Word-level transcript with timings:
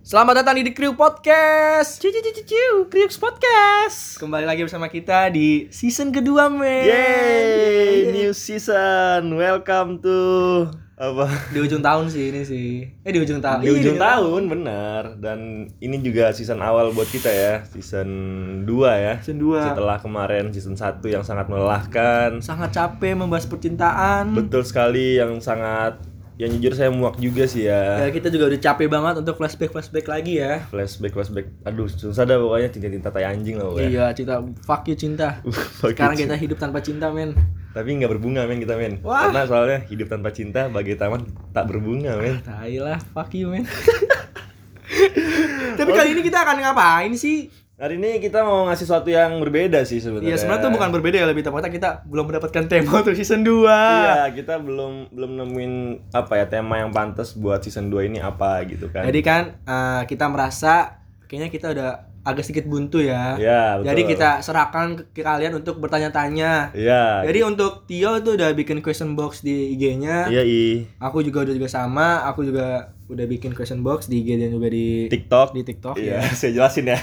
Selamat 0.00 0.40
datang 0.40 0.56
di 0.56 0.64
The 0.64 0.72
Crew 0.72 0.96
Podcast. 0.96 2.00
Ciu 2.00 2.08
ciu 2.08 2.24
ciu 2.24 2.44
ciu, 2.48 2.72
Kriux 2.88 3.20
Podcast. 3.20 4.16
Kembali 4.16 4.48
lagi 4.48 4.64
bersama 4.64 4.88
kita 4.88 5.28
di 5.28 5.68
season 5.68 6.08
kedua, 6.08 6.48
men. 6.48 6.88
Yeay, 6.88 8.08
new 8.08 8.32
season. 8.32 9.36
Welcome 9.36 10.00
to 10.00 10.18
apa? 10.96 11.28
Di 11.52 11.60
ujung 11.60 11.84
tahun 11.84 12.08
sih 12.08 12.32
ini 12.32 12.42
sih. 12.48 12.68
Eh 13.04 13.12
di 13.12 13.20
ujung 13.20 13.44
tahun. 13.44 13.60
Di 13.60 13.68
Iya, 13.68 13.76
ujung 13.76 13.96
tahun, 14.00 14.42
benar. 14.48 15.20
Dan 15.20 15.68
ini 15.80 15.96
juga 16.00 16.32
season 16.32 16.64
awal 16.64 16.96
buat 16.96 17.08
kita 17.08 17.28
ya, 17.28 17.54
season 17.68 18.08
2 18.64 19.04
ya. 19.04 19.14
Season 19.20 19.36
2. 19.36 19.72
Setelah 19.72 19.96
kemarin 20.00 20.48
season 20.52 20.80
1 20.80 21.00
yang 21.12 21.24
sangat 21.24 21.48
melelahkan. 21.48 22.40
Sangat 22.40 22.72
capek 22.72 23.16
membahas 23.16 23.48
percintaan. 23.48 24.32
Betul 24.32 24.64
sekali 24.64 25.20
yang 25.20 25.40
sangat 25.44 26.00
yang 26.40 26.56
jujur 26.56 26.72
saya 26.72 26.88
muak 26.88 27.20
juga 27.20 27.44
sih 27.44 27.68
ya. 27.68 28.00
Ya, 28.00 28.08
kita 28.08 28.32
juga 28.32 28.48
udah 28.48 28.56
capek 28.56 28.88
banget 28.88 29.20
untuk 29.20 29.36
flashback 29.36 29.76
flashback 29.76 30.08
lagi 30.08 30.40
ya. 30.40 30.64
Flashback 30.72 31.12
flashback. 31.12 31.52
Aduh, 31.68 31.84
susah 31.84 32.24
dah 32.24 32.40
pokoknya 32.40 32.72
tinta-tinta 32.72 33.12
tai 33.12 33.28
anjing 33.28 33.60
lah 33.60 33.68
pokoknya. 33.68 33.88
Iya, 33.92 34.04
cinta 34.16 34.40
fuck 34.64 34.88
you 34.88 34.96
cinta. 34.96 35.44
Fuck 35.84 35.92
you, 35.92 36.00
Sekarang 36.00 36.16
cinta. 36.16 36.32
kita 36.32 36.36
hidup 36.40 36.56
tanpa 36.56 36.80
cinta, 36.80 37.12
men. 37.12 37.36
Tapi 37.76 37.92
nggak 38.00 38.10
berbunga 38.16 38.48
men 38.48 38.56
kita 38.56 38.72
men. 38.80 39.04
Wah. 39.04 39.28
Karena 39.28 39.44
soalnya 39.44 39.84
hidup 39.84 40.08
tanpa 40.08 40.32
cinta 40.32 40.72
bagai 40.72 40.96
taman 40.96 41.28
tak 41.52 41.68
berbunga 41.68 42.16
men. 42.16 42.40
Tai 42.40 42.72
lah, 42.80 42.96
fuck 43.12 43.36
you, 43.36 43.52
men. 43.52 43.68
Tapi 45.78 45.90
kali 45.92 46.08
ini 46.16 46.24
kita 46.24 46.40
akan 46.40 46.56
ngapain 46.64 47.12
sih? 47.20 47.52
Hari 47.80 47.96
ini 47.96 48.20
kita 48.20 48.44
mau 48.44 48.68
ngasih 48.68 48.84
sesuatu 48.84 49.08
yang 49.08 49.40
berbeda 49.40 49.80
sih 49.88 49.98
Ya 49.98 50.12
sebenarnya. 50.12 50.36
sebenarnya 50.36 50.64
tuh 50.68 50.72
bukan 50.76 50.88
berbeda 50.92 51.16
ya 51.16 51.24
lebih 51.24 51.40
tepatnya 51.40 51.72
kita 51.72 52.04
belum 52.04 52.28
mendapatkan 52.28 52.64
tema 52.68 52.92
untuk 53.00 53.16
season 53.16 53.40
2. 53.40 53.64
Iya, 53.64 54.28
kita 54.36 54.60
belum 54.60 55.08
belum 55.08 55.30
nemuin 55.40 55.72
apa 56.12 56.32
ya 56.36 56.44
tema 56.44 56.76
yang 56.76 56.92
pantas 56.92 57.32
buat 57.32 57.64
season 57.64 57.88
2 57.88 58.12
ini 58.12 58.20
apa 58.20 58.68
gitu 58.68 58.92
kan. 58.92 59.08
Jadi 59.08 59.20
kan 59.24 59.42
eh, 59.64 60.02
kita 60.04 60.28
merasa 60.28 61.00
kayaknya 61.24 61.48
kita 61.48 61.66
udah 61.72 62.09
agak 62.20 62.44
sedikit 62.44 62.68
buntu 62.68 63.00
ya. 63.00 63.36
Iya, 63.40 63.62
betul. 63.80 63.86
Jadi 63.88 64.02
kita 64.12 64.30
serahkan 64.44 64.86
ke, 65.16 65.24
kalian 65.24 65.56
untuk 65.56 65.80
bertanya-tanya. 65.80 66.76
Iya. 66.76 67.24
Jadi 67.24 67.40
untuk 67.44 67.88
Tio 67.88 68.20
itu 68.20 68.36
udah 68.36 68.52
bikin 68.52 68.84
question 68.84 69.16
box 69.16 69.40
di 69.40 69.72
IG-nya. 69.76 70.28
Iya, 70.28 70.42
i. 70.44 70.84
Aku 71.00 71.24
juga 71.24 71.48
udah 71.48 71.54
juga 71.56 71.68
sama. 71.72 72.28
Aku 72.28 72.44
juga 72.44 72.92
udah 73.10 73.26
bikin 73.26 73.50
question 73.58 73.82
box 73.82 74.06
di 74.06 74.22
IG 74.22 74.38
dan 74.38 74.54
juga 74.54 74.70
di 74.70 75.10
TikTok. 75.10 75.50
di 75.50 75.66
TikTok 75.66 75.98
Iya, 75.98 76.22
ya. 76.22 76.30
saya 76.38 76.50
jelasin 76.54 76.86
ya. 76.92 76.98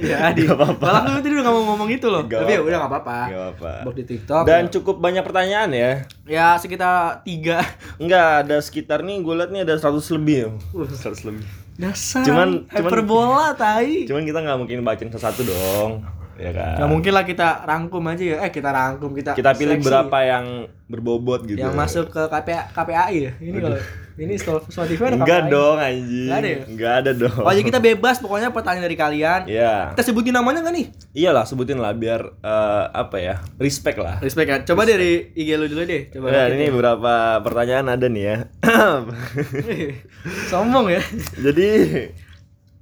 ya 0.00 0.18
di 0.36 0.48
Gak 0.48 0.56
apa-apa. 0.56 0.84
Malah 0.88 1.02
lu 1.12 1.20
tadi 1.20 1.34
udah 1.36 1.44
gak 1.44 1.54
mau 1.54 1.64
ngomong 1.74 1.90
itu 1.92 2.06
loh. 2.08 2.22
Gak 2.24 2.40
Tapi 2.46 2.52
ya 2.56 2.58
apa-apa. 2.62 2.68
udah 2.70 2.78
gak 2.78 2.90
apa-apa. 2.90 3.18
Gak 3.28 3.46
apa. 3.58 3.72
Box 3.84 3.94
di 3.98 4.04
TikTok. 4.08 4.42
Dan 4.48 4.62
ya. 4.66 4.70
cukup 4.72 4.96
banyak 5.02 5.22
pertanyaan 5.26 5.70
ya. 5.76 5.92
ya 6.24 6.46
sekitar 6.56 7.20
tiga. 7.28 7.60
Enggak, 8.00 8.48
ada 8.48 8.56
sekitar 8.64 9.04
nih 9.04 9.20
gue 9.20 9.34
liat 9.36 9.50
nih 9.52 9.62
ada 9.68 9.74
100 9.76 10.00
lebih. 10.16 10.36
ya. 10.40 10.48
Uh. 10.72 10.88
100 10.88 11.28
lebih. 11.28 11.44
Dasar. 11.80 12.20
Cuman- 12.28 12.68
cuman- 12.68 12.76
hyperbola 12.76 13.56
tai. 13.56 14.04
Cuman 14.04 14.28
kita 14.28 14.44
nggak 14.44 14.58
mungkin 14.60 14.84
bacain 14.84 15.08
satu-satu 15.08 15.40
dong. 15.48 16.04
Ya 16.40 16.50
kan. 16.56 16.74
Gak 16.80 16.88
mungkin 16.88 17.12
lah 17.12 17.24
kita 17.28 17.48
rangkum 17.68 18.02
aja 18.08 18.24
ya. 18.24 18.36
Eh 18.48 18.50
kita 18.50 18.72
rangkum 18.72 19.12
kita. 19.12 19.36
kita 19.36 19.52
pilih 19.52 19.76
seleksi. 19.76 19.88
berapa 19.92 20.18
yang 20.24 20.44
berbobot 20.88 21.44
gitu. 21.46 21.60
yang 21.60 21.76
masuk 21.76 22.08
ke 22.08 22.22
KPA, 22.26 22.72
KPAI 22.72 23.16
ya. 23.20 23.32
Ini 23.38 23.58
kalau 23.60 23.78
ini 24.20 24.34
Spotify 24.40 25.12
ada 25.12 25.16
Enggak 25.20 25.40
KPAI. 25.46 25.52
dong 25.52 25.76
anjing. 25.78 26.28
Nggak 26.28 26.40
ada 26.40 26.48
ya? 26.48 26.60
Enggak 26.66 26.92
ada 26.92 27.10
dong. 27.14 27.40
Oh, 27.44 27.52
jadi 27.52 27.64
kita 27.68 27.80
bebas 27.80 28.16
pokoknya 28.18 28.48
pertanyaan 28.50 28.84
dari 28.88 28.96
kalian. 28.98 29.40
Iya. 29.46 29.92
Kita 29.94 30.02
sebutin 30.08 30.34
namanya 30.34 30.64
gak 30.64 30.74
nih? 30.74 30.86
Iyalah 31.12 31.44
sebutin 31.44 31.78
lah 31.78 31.92
biar 31.92 32.20
eh, 32.40 32.84
apa 32.90 33.16
ya? 33.20 33.36
Respect 33.60 33.98
lah. 34.00 34.16
Respect 34.24 34.48
ya. 34.48 34.56
Coba 34.64 34.88
dari 34.88 35.30
IG 35.36 35.48
lu 35.60 35.68
dulu 35.68 35.84
deh. 35.84 36.08
Coba. 36.08 36.32
Rakit 36.32 36.56
ini 36.56 36.66
beberapa 36.72 37.12
pertanyaan 37.44 37.86
ada 37.96 38.06
nih 38.08 38.24
ya. 38.24 38.36
Sombong 40.50 40.88
ya. 40.88 41.02
Jadi 41.40 41.68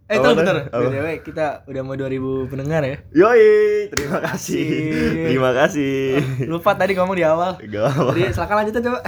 Eh, 0.09 0.17
itu 0.17 0.29
bentar. 0.33 0.73
Apa? 0.73 0.89
BTW 0.89 1.07
kita 1.21 1.47
udah 1.69 1.83
mau 1.85 1.93
2000 1.93 2.49
pendengar 2.49 2.81
ya. 2.81 2.97
Yoi, 3.13 3.93
terima 3.93 4.25
kasih. 4.25 4.69
Terima 5.29 5.51
kasih. 5.53 6.17
Lupa 6.49 6.73
tadi 6.73 6.97
ngomong 6.97 7.13
di 7.13 7.29
awal. 7.29 7.61
Gak 7.61 7.85
apa. 7.93 8.17
Jadi 8.17 8.33
silakan 8.33 8.57
lanjutin 8.65 8.83
coba. 8.89 9.01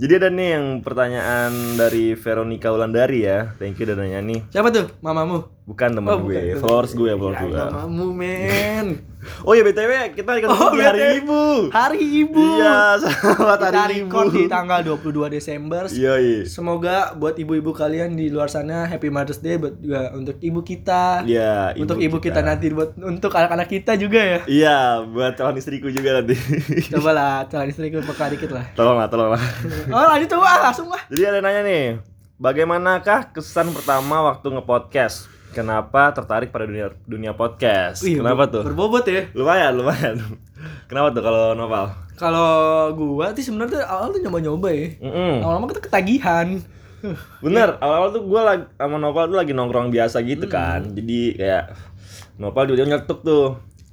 Jadi 0.00 0.12
ada 0.16 0.28
nih 0.32 0.48
yang 0.56 0.66
pertanyaan 0.80 1.52
dari 1.76 2.14
Veronica 2.14 2.70
Wulandari 2.72 3.26
ya. 3.26 3.52
Thank 3.58 3.82
you 3.82 3.90
udah 3.90 3.98
nanya 3.98 4.22
nih. 4.22 4.40
Siapa 4.54 4.70
tuh? 4.70 4.86
Mamamu. 5.02 5.50
Bukan 5.70 5.94
teman 5.94 6.10
Oh, 6.10 6.26
gue, 6.26 6.34
bukan. 6.34 6.58
followers 6.58 6.92
gue, 6.92 7.10
followers 7.14 7.38
Ya, 7.38 7.46
gue. 7.46 7.58
mamamu, 7.70 8.06
men. 8.10 8.86
Oh 9.46 9.52
ya 9.52 9.60
BTW 9.60 10.16
kita 10.16 10.32
ketemu 10.34 10.56
Oh, 10.56 10.72
di 10.72 10.80
hari. 10.80 11.20
Ibu. 11.20 11.68
Hari 11.68 12.00
Ibu. 12.24 12.40
Iya, 12.56 12.96
selamat 13.04 13.58
Kita 13.60 13.78
hari 13.78 13.96
Ibu. 14.00 14.16
di 14.32 14.48
tanggal 14.48 14.80
22 14.82 15.28
Desember. 15.30 15.86
Iya, 15.86 16.12
iya. 16.16 16.40
Semoga 16.42 17.12
buat 17.14 17.36
ibu-ibu 17.36 17.70
kalian 17.70 18.16
di 18.16 18.26
luar 18.26 18.48
sana 18.48 18.88
Happy 18.88 19.12
Mother's 19.12 19.38
Day 19.38 19.60
buat 19.60 19.76
juga 19.76 20.10
untuk 20.10 20.40
ibu 20.40 20.64
kita. 20.64 21.22
Iya, 21.22 21.76
untuk 21.76 22.00
ibu 22.00 22.16
kita. 22.16 22.40
nanti 22.40 22.72
buat 22.72 22.96
untuk 22.96 23.30
anak-anak 23.30 23.68
kita 23.68 23.92
juga 23.94 24.18
ya. 24.18 24.40
Iya, 24.48 24.78
buat 25.04 25.36
calon 25.36 25.54
istriku 25.54 25.86
juga 25.86 26.16
nanti. 26.16 26.34
Coba 26.90 27.10
lah 27.12 27.32
calon 27.46 27.68
istriku 27.68 28.00
peka 28.02 28.32
dikit 28.32 28.50
lah. 28.50 28.72
tolonglah, 28.72 29.06
tolonglah. 29.06 29.42
Oh 29.86 30.00
lanjut 30.08 30.32
coba 30.32 30.48
ah, 30.48 30.60
langsung 30.66 30.88
lah. 30.88 31.04
Jadi 31.06 31.22
ada 31.22 31.38
nanya 31.38 31.60
nih, 31.60 31.84
bagaimanakah 32.40 33.30
kesan 33.30 33.68
pertama 33.70 34.24
waktu 34.24 34.48
nge-podcast? 34.48 35.28
Kenapa 35.50 36.10
tertarik 36.10 36.48
pada 36.48 36.62
dunia 36.62 36.94
dunia 37.04 37.32
podcast? 37.32 38.00
Wih, 38.00 38.18
Kenapa 38.18 38.46
tuh? 38.46 38.62
Berbobot 38.62 39.02
ya. 39.02 39.26
Lumayan, 39.32 39.74
lumayan. 39.74 40.14
Kenapa 40.88 41.10
tuh 41.10 41.22
kalau 41.22 41.52
Noval? 41.52 41.90
Kalau 42.14 42.50
gua 42.92 43.32
sih 43.32 43.42
sebenarnya 43.42 43.70
tuh 43.72 43.82
awal 43.82 44.06
tuh 44.10 44.20
nyoba-nyoba 44.20 44.68
ya. 44.70 44.86
Mm-mm. 45.00 45.34
Lama-lama 45.40 45.66
kita 45.68 45.82
ketagihan. 45.82 46.46
Bener, 47.44 47.80
awal-awal 47.80 48.12
tuh 48.12 48.22
gue 48.22 48.40
lagi 48.40 48.64
sama 48.76 48.96
Noval 48.96 49.26
tuh 49.26 49.38
lagi 49.38 49.50
nongkrong 49.50 49.88
biasa 49.88 50.20
gitu 50.22 50.46
Hmm. 50.46 50.52
kan. 50.52 50.80
Jadi 50.92 51.20
kayak 51.34 51.64
Noval 52.36 52.64
juga 52.68 52.82
nyetuk 52.86 53.18
tuh 53.20 53.44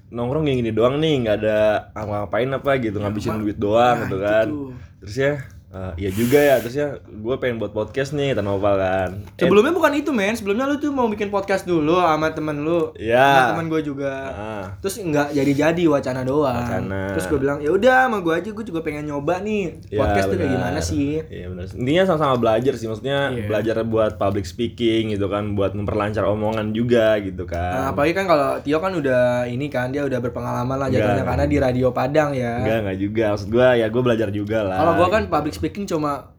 nongkrong 0.08 0.44
gini-gini 0.44 0.72
doang 0.72 1.00
nih, 1.00 1.14
nggak 1.20 1.36
ada 1.42 1.60
ngapain 1.96 2.48
apa 2.50 2.72
gitu, 2.78 2.96
ngabisin 2.98 3.40
duit 3.40 3.58
doang 3.58 3.98
Nah, 3.98 4.06
gitu 4.06 4.16
itu 4.16 4.24
kan. 4.24 4.46
tuh. 4.48 4.70
Terus 5.02 5.16
ya, 5.16 5.34
eh, 5.68 5.92
iya 5.98 6.10
juga 6.10 6.38
ya. 6.38 6.56
Terus 6.58 6.76
ya, 6.76 6.88
gue 7.00 7.36
pengen 7.38 7.58
buat 7.58 7.72
podcast 7.72 8.12
nih, 8.12 8.32
kata 8.32 8.40
Noval 8.40 8.76
kan. 8.76 9.10
Eh, 9.28 9.40
Sebelumnya 9.40 9.72
bukan 9.72 9.92
itu 9.94 10.10
men, 10.10 10.34
sebelumnya 10.34 10.64
lu 10.66 10.76
tuh 10.76 10.90
mau 10.90 11.06
bikin 11.06 11.28
podcast 11.28 11.64
dulu 11.64 11.98
sama 11.98 12.32
temen 12.32 12.62
lu. 12.62 12.94
Iya. 12.94 13.20
Sama 13.20 13.48
temen 13.54 13.66
gua 13.68 13.82
juga. 13.82 14.14
ah, 14.28 14.66
Terus 14.80 14.96
nggak 14.98 15.28
jadi-jadi 15.32 15.84
wacana 15.86 16.22
doang. 16.22 16.56
Wacana. 16.58 17.02
Terus 17.12 17.26
gue 17.26 17.40
bilang 17.40 17.58
ya 17.60 17.70
udah 17.70 17.98
sama 18.06 18.18
gua 18.20 18.34
aja 18.38 18.50
gue 18.50 18.64
juga 18.64 18.80
pengen 18.80 19.04
nyoba 19.06 19.40
nih 19.40 19.64
iya, 19.88 19.98
podcast 19.98 20.26
tuh 20.28 20.38
kayak 20.38 20.52
gimana 20.54 20.80
sih. 20.80 21.10
Iya 21.22 21.46
benar. 21.50 21.64
Intinya 21.70 22.04
sama-sama 22.06 22.36
belajar 22.38 22.74
sih, 22.74 22.88
maksudnya 22.88 23.20
Iya. 23.30 23.44
belajar 23.46 23.76
buat 23.84 24.16
public 24.16 24.46
speaking 24.46 25.12
gitu 25.12 25.28
kan, 25.28 25.52
buat 25.54 25.74
memperlancar 25.74 26.24
omongan 26.24 26.72
juga 26.72 27.20
gitu 27.20 27.44
Nah, 27.44 27.52
kan. 27.90 27.92
apalagi 27.92 28.14
kan 28.14 28.26
kalau 28.26 28.50
Tio 28.62 28.78
kan 28.78 28.94
udah 28.94 29.22
ini 29.46 29.68
kan 29.68 29.90
dia 29.90 30.02
udah 30.02 30.20
berpengalaman 30.20 30.78
lah 30.78 30.88
Enggak. 30.88 31.26
karena 31.26 31.46
di 31.46 31.58
radio 31.58 31.88
Padang 31.92 32.32
ya. 32.32 32.62
Enggak, 32.62 32.78
enggak 32.84 32.98
juga. 32.98 33.26
Maksud 33.34 33.50
gue 33.50 33.68
ya 33.76 33.88
gue 33.88 34.02
belajar 34.02 34.30
juga 34.30 34.60
lah. 34.64 34.78
Kalau 34.78 34.94
gua 34.96 35.08
kan 35.10 35.24
public 35.28 35.57
speaking 35.58 35.90
cuma 35.90 36.38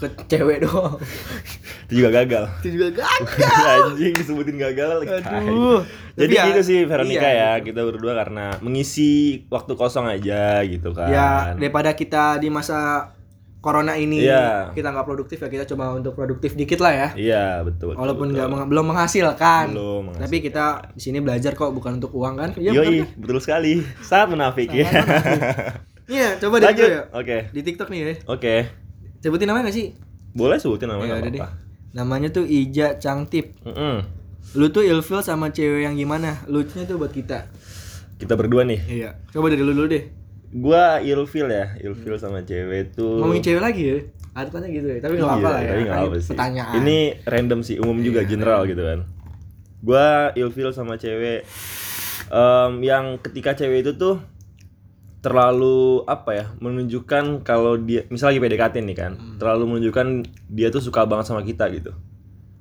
ke 0.00 0.08
cewek 0.26 0.64
doang. 0.64 0.96
itu 1.84 1.92
juga 2.00 2.24
gagal. 2.24 2.44
Itu 2.64 2.68
juga 2.72 2.88
gagal. 2.98 3.20
Anjing 3.92 4.14
disebutin 4.16 4.56
gagal 4.56 4.88
lagi. 4.96 5.12
Aduh. 5.28 5.84
Jadi 6.16 6.34
ya, 6.34 6.44
gitu 6.48 6.60
sih 6.64 6.78
Veronica 6.84 7.20
iya, 7.22 7.60
ya, 7.60 7.62
kita 7.62 7.84
berdua 7.84 8.16
karena 8.16 8.56
mengisi 8.60 9.44
waktu 9.46 9.72
kosong 9.76 10.08
aja 10.08 10.64
gitu 10.64 10.96
kan. 10.96 11.12
Ya 11.12 11.30
daripada 11.52 11.92
kita 11.92 12.40
di 12.40 12.48
masa 12.48 13.12
corona 13.60 13.92
ini 13.92 14.24
Iya. 14.24 14.72
kita 14.72 14.88
nggak 14.88 15.04
produktif 15.04 15.36
ya 15.36 15.52
kita 15.52 15.68
coba 15.68 15.92
untuk 15.92 16.16
produktif 16.16 16.56
dikit 16.56 16.80
lah 16.80 16.92
ya. 16.96 17.08
Iya, 17.12 17.44
betul. 17.60 17.92
betul, 17.92 18.00
Walaupun 18.00 18.26
nggak 18.32 18.48
meng- 18.48 18.68
belum 18.72 18.86
menghasilkan. 18.88 19.76
Belum 19.76 20.00
menghasilkan. 20.08 20.24
Tapi 20.24 20.36
kita 20.40 20.64
di 20.96 21.02
sini 21.04 21.18
belajar 21.20 21.52
kok 21.52 21.68
bukan 21.76 22.00
untuk 22.00 22.16
uang 22.16 22.34
kan? 22.40 22.50
Iya 22.56 22.72
kan? 22.72 22.92
betul 23.20 23.36
sekali. 23.36 23.84
Sangat 24.00 24.32
menafik 24.32 24.72
ya. 24.72 24.88
Iya, 26.10 26.28
coba 26.36 26.58
Lanjut. 26.58 26.82
gue 26.82 26.90
ya. 26.90 27.02
Oke. 27.14 27.36
Di 27.48 27.60
TikTok 27.62 27.88
nih 27.88 27.98
ya. 28.00 28.14
Oke. 28.26 28.54
Sebutin 29.20 29.46
namanya 29.46 29.70
gak 29.70 29.76
sih? 29.76 29.94
Boleh 30.30 30.58
sebutin 30.58 30.86
Ya 30.86 30.92
namanya 30.92 31.14
udah 31.16 31.22
deh. 31.24 31.38
apa-apa. 31.38 31.48
Namanya 31.90 32.28
tuh 32.30 32.44
Ija 32.44 32.98
Cangtip. 32.98 33.54
Mm-mm. 33.62 34.02
Lu 34.52 34.66
tuh 34.68 34.82
ilfil 34.82 35.20
sama 35.20 35.48
cewek 35.48 35.84
yang 35.84 35.94
gimana? 35.94 36.42
Lucunya 36.44 36.82
tuh 36.82 36.98
buat 36.98 37.10
kita. 37.10 37.46
Kita 38.16 38.34
berdua 38.34 38.62
nih. 38.62 38.80
Iya. 38.82 39.10
Coba 39.30 39.48
dari 39.48 39.62
lu 39.62 39.70
dulu 39.70 39.86
deh. 39.86 40.04
Gua 40.50 40.98
ilfil 40.98 41.46
ya, 41.46 41.78
ilfil 41.78 42.18
sama 42.18 42.42
cewek 42.42 42.90
tuh. 42.92 43.22
Ngomongin 43.22 43.40
cewek 43.40 43.62
lagi 43.62 43.82
ya. 43.86 43.98
Artinya 44.32 44.66
gitu 44.66 44.86
ya. 44.88 44.98
Tapi 44.98 45.14
nggak 45.14 45.26
Iya, 45.26 45.36
apa 45.36 45.48
lah 45.48 45.60
ya. 45.60 45.70
tapi 45.70 45.82
apa 45.86 46.16
sih. 46.18 46.30
Pertanyaan. 46.34 46.74
Ini 46.76 46.98
random 47.22 47.60
sih, 47.62 47.76
umum 47.78 47.98
juga, 48.00 48.20
Iya, 48.20 48.28
general 48.28 48.60
gitu 48.66 48.82
kan. 48.82 48.98
Gua 49.80 50.06
ilfil 50.34 50.70
sama 50.70 50.94
cewek 50.94 51.46
em, 52.28 52.72
yang 52.80 53.18
ketika 53.20 53.54
cewek 53.54 53.82
itu 53.82 53.94
tuh 53.94 54.18
terlalu 55.20 55.78
apa 56.04 56.30
ya 56.32 56.46
menunjukkan 56.56 57.24
kalau 57.40 57.76
dia 57.76 58.04
misalnya 58.06 58.34
lagi 58.34 58.42
PDKT 58.42 58.74
nih 58.82 58.96
kan 58.98 59.12
Hmm. 59.12 59.36
terlalu 59.36 59.64
menunjukkan 59.68 60.06
dia 60.48 60.68
tuh 60.68 60.80
suka 60.80 61.04
banget 61.04 61.26
sama 61.26 61.42
kita 61.42 61.68
gitu 61.70 61.92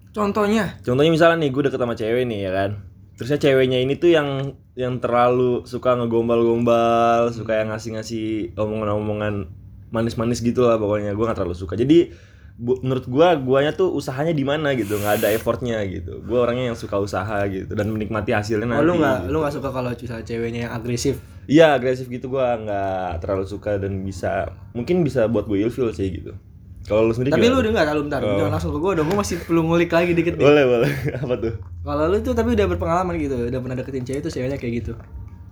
Contohnya. 0.10 0.76
contohnya 0.80 1.08
misalnya 1.08 1.38
nih 1.40 1.50
gue 1.50 1.64
deket 1.64 1.78
sama 1.78 1.94
cewek 1.94 2.26
nih 2.26 2.40
ya 2.42 2.52
kan 2.52 2.72
terusnya 3.14 3.38
ceweknya 3.38 3.78
ini 3.78 3.94
tuh 3.94 4.10
yang 4.10 4.28
yang 4.74 4.98
terlalu 4.98 5.64
suka 5.64 5.94
ngegombal-gombal 5.94 7.30
suka 7.30 7.54
yang 7.56 7.70
ngasih-ngasih 7.70 8.56
omongan-omongan 8.56 9.48
manis-manis 9.90 10.40
gitu 10.40 10.64
lah 10.64 10.76
pokoknya 10.76 11.12
gue 11.12 11.22
nggak 11.22 11.38
terlalu 11.38 11.54
suka 11.54 11.76
jadi 11.76 12.10
bu- 12.56 12.80
menurut 12.80 13.06
gua 13.06 13.36
guanya 13.36 13.72
tuh 13.72 13.90
usahanya 13.90 14.32
di 14.32 14.44
mana 14.44 14.72
gitu 14.74 14.96
nggak 14.96 15.20
ada 15.20 15.28
effortnya 15.30 15.80
gitu 15.86 16.20
gua 16.22 16.44
orangnya 16.44 16.66
yang 16.68 16.78
suka 16.78 16.98
usaha 16.98 17.44
gitu 17.46 17.70
dan 17.70 17.88
menikmati 17.88 18.32
hasilnya 18.32 18.66
Oh, 18.66 18.72
nanti 18.74 18.84
lu 18.84 18.94
nggak 18.98 19.18
gitu. 19.20 19.30
lu 19.30 19.38
nggak 19.38 19.54
suka 19.54 19.70
kalau 19.70 19.90
misalnya 19.90 20.24
ceweknya 20.24 20.60
yang 20.62 20.74
agresif. 20.74 21.16
Iya 21.50 21.74
agresif 21.74 22.06
gitu 22.06 22.30
gua 22.30 22.54
nggak 22.56 23.20
terlalu 23.20 23.44
suka 23.44 23.76
dan 23.76 24.00
bisa 24.00 24.46
mungkin 24.72 25.02
bisa 25.02 25.26
buat 25.26 25.44
gue 25.44 25.60
ilfil 25.60 25.90
sih 25.92 26.14
gitu 26.14 26.38
kalau 26.86 27.06
lu 27.06 27.14
sendiri 27.14 27.34
Tapi 27.34 27.46
lu 27.46 27.58
udah 27.60 27.70
nggak 27.70 27.94
lu 27.94 28.04
bentar, 28.06 28.18
Oh. 28.20 28.34
jangan 28.34 28.50
langsung 28.50 28.74
ke 28.74 28.80
gua 28.80 28.98
dong. 28.98 29.06
Gua 29.06 29.22
masih 29.22 29.38
perlu 29.38 29.62
ngulik 29.62 29.94
lagi 29.94 30.10
dikit 30.10 30.34
nih. 30.34 30.42
boleh 30.42 30.64
boleh 30.66 30.92
apa 31.22 31.36
tuh 31.38 31.54
Kalau 31.84 32.04
lu 32.08 32.18
tuh 32.20 32.34
tapi 32.34 32.50
udah 32.58 32.66
berpengalaman 32.66 33.14
gitu, 33.18 33.36
udah 33.46 33.60
pernah 33.62 33.78
deketin 33.78 34.06
cewek 34.06 34.22
tuh 34.26 34.32
ceweknya 34.32 34.58
kayak 34.58 34.74
gitu. 34.82 34.92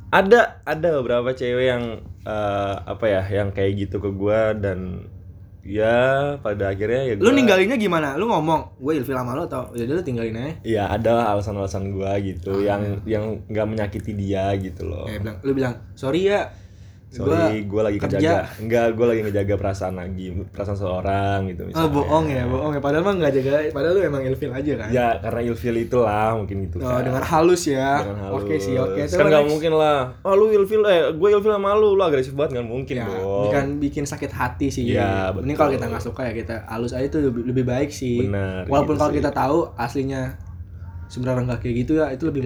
ada 0.10 0.64
ada 0.64 0.90
beberapa 0.98 1.36
cewek 1.36 1.66
yang 1.68 1.84
eh, 2.24 2.76
apa 2.80 3.06
ya 3.06 3.22
yang 3.28 3.52
kayak 3.52 3.76
gitu 3.78 4.00
ke 4.00 4.10
gua 4.10 4.56
dan 4.56 5.06
ya 5.68 6.00
pada 6.40 6.72
akhirnya 6.72 7.02
ya 7.04 7.14
Lu 7.14 7.28
gua- 7.28 7.36
ninggalinnya 7.36 7.76
gimana? 7.76 8.16
Lu 8.16 8.26
ngomong, 8.26 8.80
gue 8.80 8.94
ilfil 8.96 9.12
sama 9.14 9.36
lu 9.36 9.44
atau 9.44 9.68
ya 9.74 9.84
udah 9.84 9.96
lu 9.96 10.02
tinggalin 10.02 10.34
aja. 10.34 10.52
ya 10.64 10.84
ada 10.88 11.28
alasan-alasan 11.30 11.92
gua 11.92 12.16
gitu 12.18 12.64
yang 12.64 13.04
yang 13.04 13.44
nggak 13.46 13.68
menyakiti 13.68 14.12
dia 14.12 14.56
gitu 14.56 14.82
loh 14.82 15.04
Kayak 15.06 15.22
bilang, 15.22 15.38
lu 15.42 15.52
bilang, 15.54 15.74
"Sorry 15.94 16.24
ya, 16.26 16.48
sorry 17.10 17.64
gua 17.64 17.88
lagi 17.88 17.98
kerja." 17.98 18.20
ngejaga 18.20 18.36
enggak 18.60 18.86
gua 18.94 19.06
lagi 19.08 19.22
ngejaga 19.24 19.54
perasaan 19.56 19.96
lagi 19.96 20.26
perasaan 20.52 20.76
seorang 20.76 21.40
gitu 21.48 21.62
Oh, 21.64 21.68
misalnya 21.68 21.92
bohong 21.94 22.26
ya, 22.28 22.44
bohong 22.44 22.72
ya. 22.74 22.82
Padahal 22.82 23.04
mah 23.04 23.14
nggak 23.16 23.34
jaga, 23.34 23.52
padahal 23.72 23.94
lu 23.94 24.02
emang 24.04 24.24
ilfil 24.24 24.52
aja 24.52 24.74
kan. 24.76 24.90
ya 24.90 25.08
karena 25.18 25.40
ilfil 25.46 25.76
itulah 25.78 26.36
mungkin 26.36 26.56
gitu 26.64 26.76
Oh, 26.78 26.90
kan 26.90 27.02
dengan 27.02 27.24
halus 27.24 27.64
ya. 27.66 28.04
Dengan 28.04 28.18
halus. 28.22 28.36
Oke 28.38 28.56
sih, 28.58 28.76
oke. 28.76 29.00
kan 29.00 29.08
Coba 29.08 29.28
nggak 29.30 29.48
mungkin 29.48 29.72
lah 29.74 30.00
oh 30.22 30.34
lu 30.36 30.46
ilfil 30.52 30.82
eh 30.84 31.02
gue 31.10 31.30
ilfil 31.32 31.50
sama 31.50 31.72
lu 31.74 31.94
lu 31.94 32.04
agresif 32.04 32.34
banget 32.34 32.60
nggak 32.60 32.68
mungkin 32.68 32.96
ya, 32.98 33.06
dong 33.06 33.44
bukan 33.48 33.66
bikin 33.78 34.04
sakit 34.04 34.32
hati 34.32 34.68
sih. 34.68 34.84
Iya, 34.88 35.32
Ini 35.32 35.54
kalau 35.54 35.72
kita 35.72 35.88
nggak 35.88 36.04
suka 36.04 36.28
ya 36.28 36.34
kita 36.34 36.68
halus 36.68 36.92
aja 36.92 37.04
itu 37.04 37.20
lebih, 37.20 37.44
lebih 37.48 37.64
baik 37.64 37.90
sih. 37.90 38.28
Benar, 38.28 38.68
Walaupun 38.68 38.94
gitu 38.94 39.02
kalau 39.02 39.12
sih. 39.12 39.20
kita 39.20 39.32
tahu 39.32 39.58
aslinya 39.76 40.22
sebenarnya 41.08 41.44
nggak 41.48 41.60
kayak 41.64 41.76
gitu 41.82 41.92
ya, 41.98 42.12
itu 42.12 42.24
lebih 42.28 42.42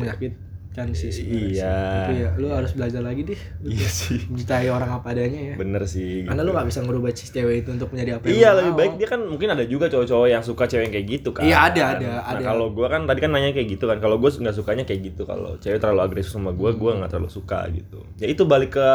menyakitkan 0.73 0.87
sih. 0.93 1.11
sebenarnya 1.11 1.43
sih. 1.43 1.51
Iya. 1.53 1.75
Tapi 2.01 2.13
ya, 2.15 2.29
lu 2.35 2.47
harus 2.49 2.71
belajar 2.71 3.01
lagi 3.01 3.21
deh. 3.27 3.39
iya 3.61 3.87
sih 3.87 4.19
Mencintai 4.25 4.67
orang 4.67 4.91
apa 4.93 5.07
adanya 5.11 5.41
ya. 5.43 5.55
bener 5.55 5.83
sih 5.83 6.23
Karena 6.23 6.39
gitu. 6.39 6.47
lu 6.47 6.57
gak 6.57 6.67
bisa 6.67 6.79
ngerubah 6.81 7.09
si 7.11 7.25
cewek 7.27 7.55
itu 7.57 7.69
untuk 7.69 7.89
menjadi 7.91 8.11
apa 8.15 8.23
yang 8.23 8.33
Iya 8.33 8.49
lebih 8.55 8.71
mau. 8.71 8.79
baik 8.79 8.93
dia 8.95 9.07
kan 9.07 9.21
mungkin 9.21 9.47
ada 9.49 9.63
juga 9.63 9.85
cowok-cowok 9.87 10.27
yang 10.27 10.41
suka 10.41 10.63
cewek 10.65 10.83
yang 10.87 10.93
kayak 10.93 11.07
gitu 11.09 11.29
kan. 11.31 11.43
Iya, 11.43 11.57
ada, 11.61 11.83
ada, 11.91 12.07
Nah 12.07 12.21
ada. 12.25 12.41
kalau 12.41 12.67
gua 12.69 12.87
kan 12.87 13.01
tadi 13.03 13.19
kan 13.19 13.29
nanya 13.29 13.51
kayak 13.51 13.67
gitu 13.69 13.85
kan. 13.85 13.97
Kalau 13.97 14.15
gua 14.15 14.29
nggak 14.31 14.55
sukanya 14.55 14.83
kayak 14.83 15.01
gitu. 15.05 15.21
Kalau 15.23 15.57
cewek 15.57 15.77
terlalu 15.77 16.01
agresif 16.01 16.31
sama 16.31 16.51
gua, 16.51 16.71
gua 16.71 16.95
nggak 16.97 17.11
terlalu 17.11 17.27
suka 17.29 17.67
gitu. 17.69 17.99
Ya 18.15 18.27
itu 18.27 18.43
balik 18.43 18.73
ke 18.73 18.87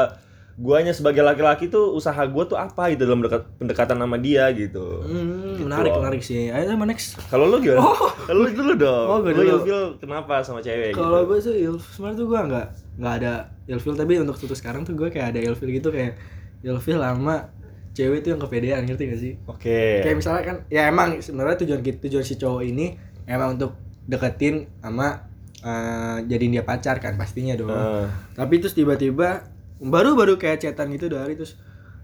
guanya 0.56 0.88
sebagai 0.90 1.20
laki-laki 1.20 1.68
tuh 1.68 1.92
usaha 1.92 2.16
gua 2.24 2.48
tuh 2.48 2.56
apa 2.56 2.88
gitu 2.88 3.04
dalam 3.04 3.20
dekat 3.20 3.44
pendekatan 3.60 4.00
sama 4.00 4.16
dia 4.16 4.48
gitu. 4.56 5.04
Hmm, 5.04 5.55
menarik, 5.66 5.92
menarik 5.98 6.22
sih. 6.22 6.48
Ayo 6.48 6.70
sama 6.70 6.86
next. 6.86 7.18
Kalau 7.26 7.50
lu 7.50 7.58
gimana? 7.58 7.82
Kalau 8.26 8.40
lu 8.46 8.50
dulu 8.54 8.72
dong. 8.78 9.06
Oh, 9.10 9.18
gua 9.20 9.32
lu 9.34 9.42
ilfil 9.42 9.82
kenapa 9.98 10.40
sama 10.46 10.62
cewek 10.62 10.94
Kalau 10.94 11.26
gitu? 11.26 11.28
gue 11.34 11.38
sih 11.42 11.54
il, 11.66 11.74
sebenarnya 11.78 12.16
tuh 12.16 12.26
gue 12.30 12.38
nggak 12.38 12.66
nggak 12.96 13.14
ada 13.22 13.32
ilfil 13.68 13.94
tapi 13.98 14.12
untuk 14.22 14.36
tutus 14.38 14.58
sekarang 14.62 14.86
tuh 14.86 14.94
gue 14.94 15.08
kayak 15.10 15.34
ada 15.34 15.40
ilfil 15.42 15.68
gitu 15.68 15.90
kayak 15.90 16.16
ilfil 16.64 16.98
sama 17.02 17.50
cewek 17.96 18.20
tuh 18.20 18.36
yang 18.36 18.40
kepedean 18.40 18.82
ngerti 18.84 19.04
gak 19.08 19.20
sih? 19.20 19.32
Oke. 19.48 20.04
Kayak 20.04 20.16
misalnya 20.20 20.42
kan 20.44 20.56
ya 20.68 20.88
emang 20.92 21.16
sebenarnya 21.24 21.64
tujuan 21.64 21.80
kita 21.80 21.98
tujuan 22.08 22.24
si 22.28 22.36
cowok 22.36 22.62
ini 22.62 22.92
emang 23.24 23.56
untuk 23.56 23.72
deketin 24.04 24.68
sama 24.84 25.26
eh, 25.64 26.16
jadiin 26.28 26.60
dia 26.60 26.64
pacar 26.64 27.00
kan 27.00 27.16
pastinya 27.16 27.56
dong. 27.56 27.72
Nah, 27.72 28.06
Tapi 28.36 28.60
terus 28.60 28.76
tiba-tiba 28.76 29.48
baru-baru 29.80 30.36
kayak 30.36 30.60
chatan 30.60 30.92
gitu 30.92 31.08
dari 31.08 31.36
terus 31.36 31.56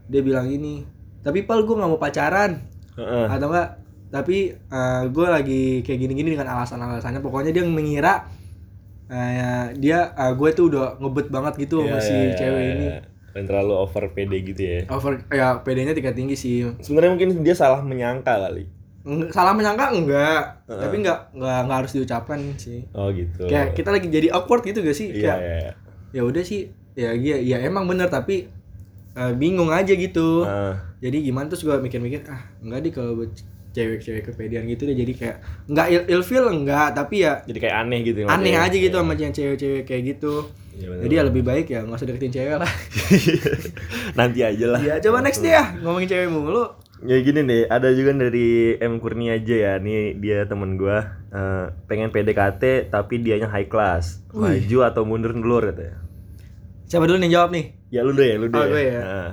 dia 0.09 0.21
bilang 0.25 0.49
gini, 0.51 0.83
tapi 1.23 1.45
pal 1.47 1.63
gue 1.63 1.77
nggak 1.77 1.91
mau 1.93 2.01
pacaran 2.01 2.72
heeh. 2.95 3.27
atau 3.29 3.49
enggak 3.49 3.69
tapi 4.09 4.53
gue 5.09 5.27
lagi 5.27 5.63
kayak 5.81 5.99
gini-gini 5.99 6.29
dengan 6.33 6.53
alasan-alasannya 6.53 7.19
pokoknya 7.19 7.51
dia 7.51 7.65
mengira 7.65 8.29
eh, 9.07 9.73
dia 9.75 9.99
gue 10.33 10.51
tuh 10.53 10.69
udah 10.69 10.97
ngebet 10.99 11.29
banget 11.29 11.55
gitu 11.59 11.81
sama 11.81 11.97
Iya, 11.97 12.01
si 12.01 12.13
iya, 12.13 12.21
iya, 12.23 12.35
cewek 12.35 12.61
iya. 12.61 12.73
ini 12.75 12.87
Dan 13.33 13.43
terlalu 13.47 13.73
over 13.75 14.05
PD 14.13 14.33
gitu 14.45 14.61
ya. 14.61 14.79
over 14.87 15.13
ya 15.27 15.57
PD-nya 15.59 15.93
tingkat 15.93 16.13
tinggi 16.13 16.37
sih 16.37 16.69
Sebenarnya 16.79 17.11
mungkin 17.11 17.41
dia 17.41 17.53
salah 17.53 17.81
menyangka 17.81 18.29
kali. 18.39 18.69
Salah 19.29 19.51
menyangka 19.51 19.89
enggak 19.91 20.45
tapi 20.69 20.95
enggak 20.99 21.33
enggak 21.33 21.59
enggak 21.63 21.79
harus 21.81 21.93
diucapkan 21.93 22.39
sih 22.55 22.85
Oh 22.93 23.09
gitu. 23.11 23.49
kayak 23.49 23.73
kita 23.73 23.89
lagi 23.91 24.07
jadi 24.07 24.29
awkward 24.31 24.63
gitu 24.63 24.79
gak 24.79 24.93
sih 24.93 25.09
Iya, 25.11 25.17
kayak 25.19 25.39
iya, 25.41 25.57
iya. 25.59 25.73
ya 26.13 26.23
udah 26.23 26.43
sih 26.43 26.61
ya 26.93 27.11
iya 27.11 27.41
ya 27.41 27.57
emang 27.63 27.89
bener 27.89 28.07
tapi 28.07 28.47
eh, 29.15 29.33
bingung 29.33 29.69
aja 29.69 29.91
gitu 29.91 30.43
Nah, 30.43 30.77
jadi 30.99 31.17
gimana 31.21 31.47
terus 31.47 31.63
gue 31.63 31.77
mikir-mikir 31.77 32.25
ah 32.27 32.43
enggak 32.59 32.79
deh 32.81 32.93
kalau 32.93 33.13
buat 33.15 33.33
cewek-cewek 33.71 34.23
kepedean 34.27 34.65
gitu 34.67 34.85
deh 34.85 34.93
jadi 34.95 35.13
kayak 35.13 35.37
enggak 35.65 35.87
il 35.89 36.01
ilfil 36.11 36.45
enggak 36.45 36.93
tapi 36.93 37.23
ya 37.23 37.41
jadi 37.43 37.59
kayak 37.59 37.77
aneh 37.79 37.99
gitu 38.03 38.19
aneh 38.23 38.33
ngeliatnya. 38.53 38.61
aja 38.63 38.77
gitu 38.79 38.95
sama 38.95 39.13
yang 39.15 39.33
cewek-cewek 39.33 39.83
kayak 39.83 40.03
gitu 40.11 40.35
Iya, 40.73 40.89
bener. 40.89 41.03
jadi 41.05 41.15
ya 41.15 41.23
lebih 41.29 41.43
baik 41.43 41.67
ya 41.69 41.81
nggak 41.83 41.97
usah 41.97 42.09
deketin 42.09 42.33
cewek 42.33 42.57
lah 42.57 42.73
Nanti 44.19 44.41
aja 44.41 44.67
lah. 44.69 44.81
ya 44.81 44.95
coba 44.99 45.21
next 45.21 45.41
deh 45.41 45.53
ya 45.53 45.65
ngomongin 45.79 46.09
cewek 46.09 46.29
mulu 46.29 46.65
Ya 47.03 47.19
gini 47.19 47.43
nih, 47.43 47.67
ada 47.67 47.91
juga 47.91 48.15
dari 48.15 48.79
M 48.79 49.03
Kurnia 49.03 49.35
aja 49.35 49.51
ya. 49.51 49.73
Nih 49.77 50.15
dia 50.15 50.47
temen 50.47 50.79
gua 50.79 51.03
eh, 51.29 51.67
pengen 51.85 52.15
PDKT 52.15 52.63
tapi 52.89 53.19
dianya 53.19 53.51
high 53.51 53.67
class. 53.67 54.23
Maju 54.31 54.79
atau 54.87 55.03
mundur 55.03 55.35
dulu 55.35 55.59
katanya. 55.61 55.99
siapa 56.85 57.03
dulu 57.03 57.19
nih 57.19 57.33
jawab 57.33 57.51
nih 57.51 57.75
Ya 57.93 58.01
lu 58.01 58.17
deh, 58.17 58.41
lu 58.41 58.49
deh. 58.49 58.57
Oh, 58.57 58.67
gue 58.67 58.85
ya. 58.89 59.01
Nah, 59.05 59.31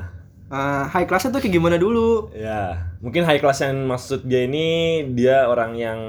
Eh, 0.49 0.83
high 0.89 1.05
class 1.05 1.29
tuh 1.29 1.37
kayak 1.37 1.61
gimana 1.61 1.77
dulu 1.77 2.33
ya, 2.33 2.89
mungkin 3.05 3.21
high 3.21 3.37
class 3.37 3.61
yang 3.61 3.85
maksud 3.85 4.25
dia 4.25 4.49
ini 4.49 5.05
dia 5.13 5.45
orang 5.45 5.77
yang 5.77 5.99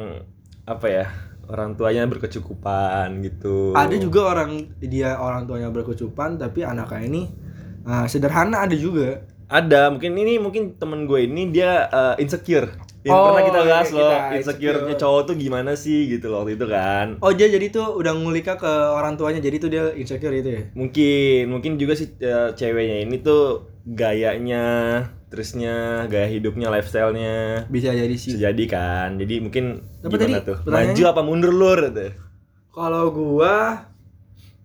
apa 0.65 0.87
ya? 0.89 1.07
Orang 1.45 1.77
tuanya 1.77 2.09
berkecukupan 2.09 3.21
gitu. 3.21 3.77
ada 3.77 3.93
juga 4.01 4.33
orang 4.33 4.71
dia 4.81 5.21
orang 5.21 5.45
tuanya 5.45 5.69
berkecupan 5.69 6.41
tapi 6.41 6.65
anaknya 6.65 7.01
ini 7.05 7.23
eh, 7.85 8.07
sederhana 8.09 8.65
ada 8.65 8.73
juga 8.73 9.29
Ada, 9.51 9.91
mungkin 9.91 10.15
ini 10.15 10.39
mungkin 10.39 10.79
temen 10.79 11.11
gue 11.11 11.27
ini 11.27 11.51
dia 11.51 11.91
eh, 11.91 12.15
insecure. 12.23 12.71
Yang 13.03 13.17
Oh, 13.17 13.25
pernah 13.33 13.43
kita 13.49 13.61
bahas 13.65 13.89
iya, 13.91 13.97
loh, 13.99 14.13
insecure-nya 14.31 14.95
insecure. 14.95 15.01
cowok 15.03 15.23
tuh 15.27 15.35
gimana 15.35 15.73
sih 15.75 16.07
gitu 16.07 16.31
loh 16.31 16.45
waktu 16.45 16.55
itu 16.55 16.67
kan. 16.69 17.07
oh 17.19 17.33
dia 17.33 17.49
jadi 17.49 17.67
tuh 17.73 17.97
udah 17.97 18.13
nguliknya 18.13 18.55
ke 18.61 18.69
orang 18.93 19.17
tuanya 19.17 19.41
jadi 19.41 19.57
tuh 19.57 19.71
dia 19.73 19.85
insecure 19.97 20.35
gitu 20.37 20.51
ya 20.53 20.63
Mungkin, 20.77 21.41
mungkin 21.49 21.73
juga 21.81 21.97
sih 21.97 22.13
eh, 22.21 22.53
ceweknya 22.55 22.97
ini 23.03 23.17
tuh 23.25 23.67
gayanya, 23.89 24.67
terusnya 25.33 26.05
gaya 26.13 26.29
hidupnya, 26.29 26.69
lifestyle-nya 26.71 27.65
bisa 27.73 27.91
jadi 27.91 28.15
bisa 28.15 28.25
sih 28.31 28.37
jadi 28.37 28.65
kan. 28.69 29.09
Jadi 29.17 29.35
mungkin 29.43 29.65
Tapi 30.05 30.15
gimana 30.15 30.39
tadi 30.39 30.47
tuh? 30.47 30.59
Maju 30.69 31.03
apa 31.09 31.21
mundur 31.25 31.53
lur 31.57 31.81
gitu. 31.89 32.07
kalau 32.71 33.11
gua 33.11 33.55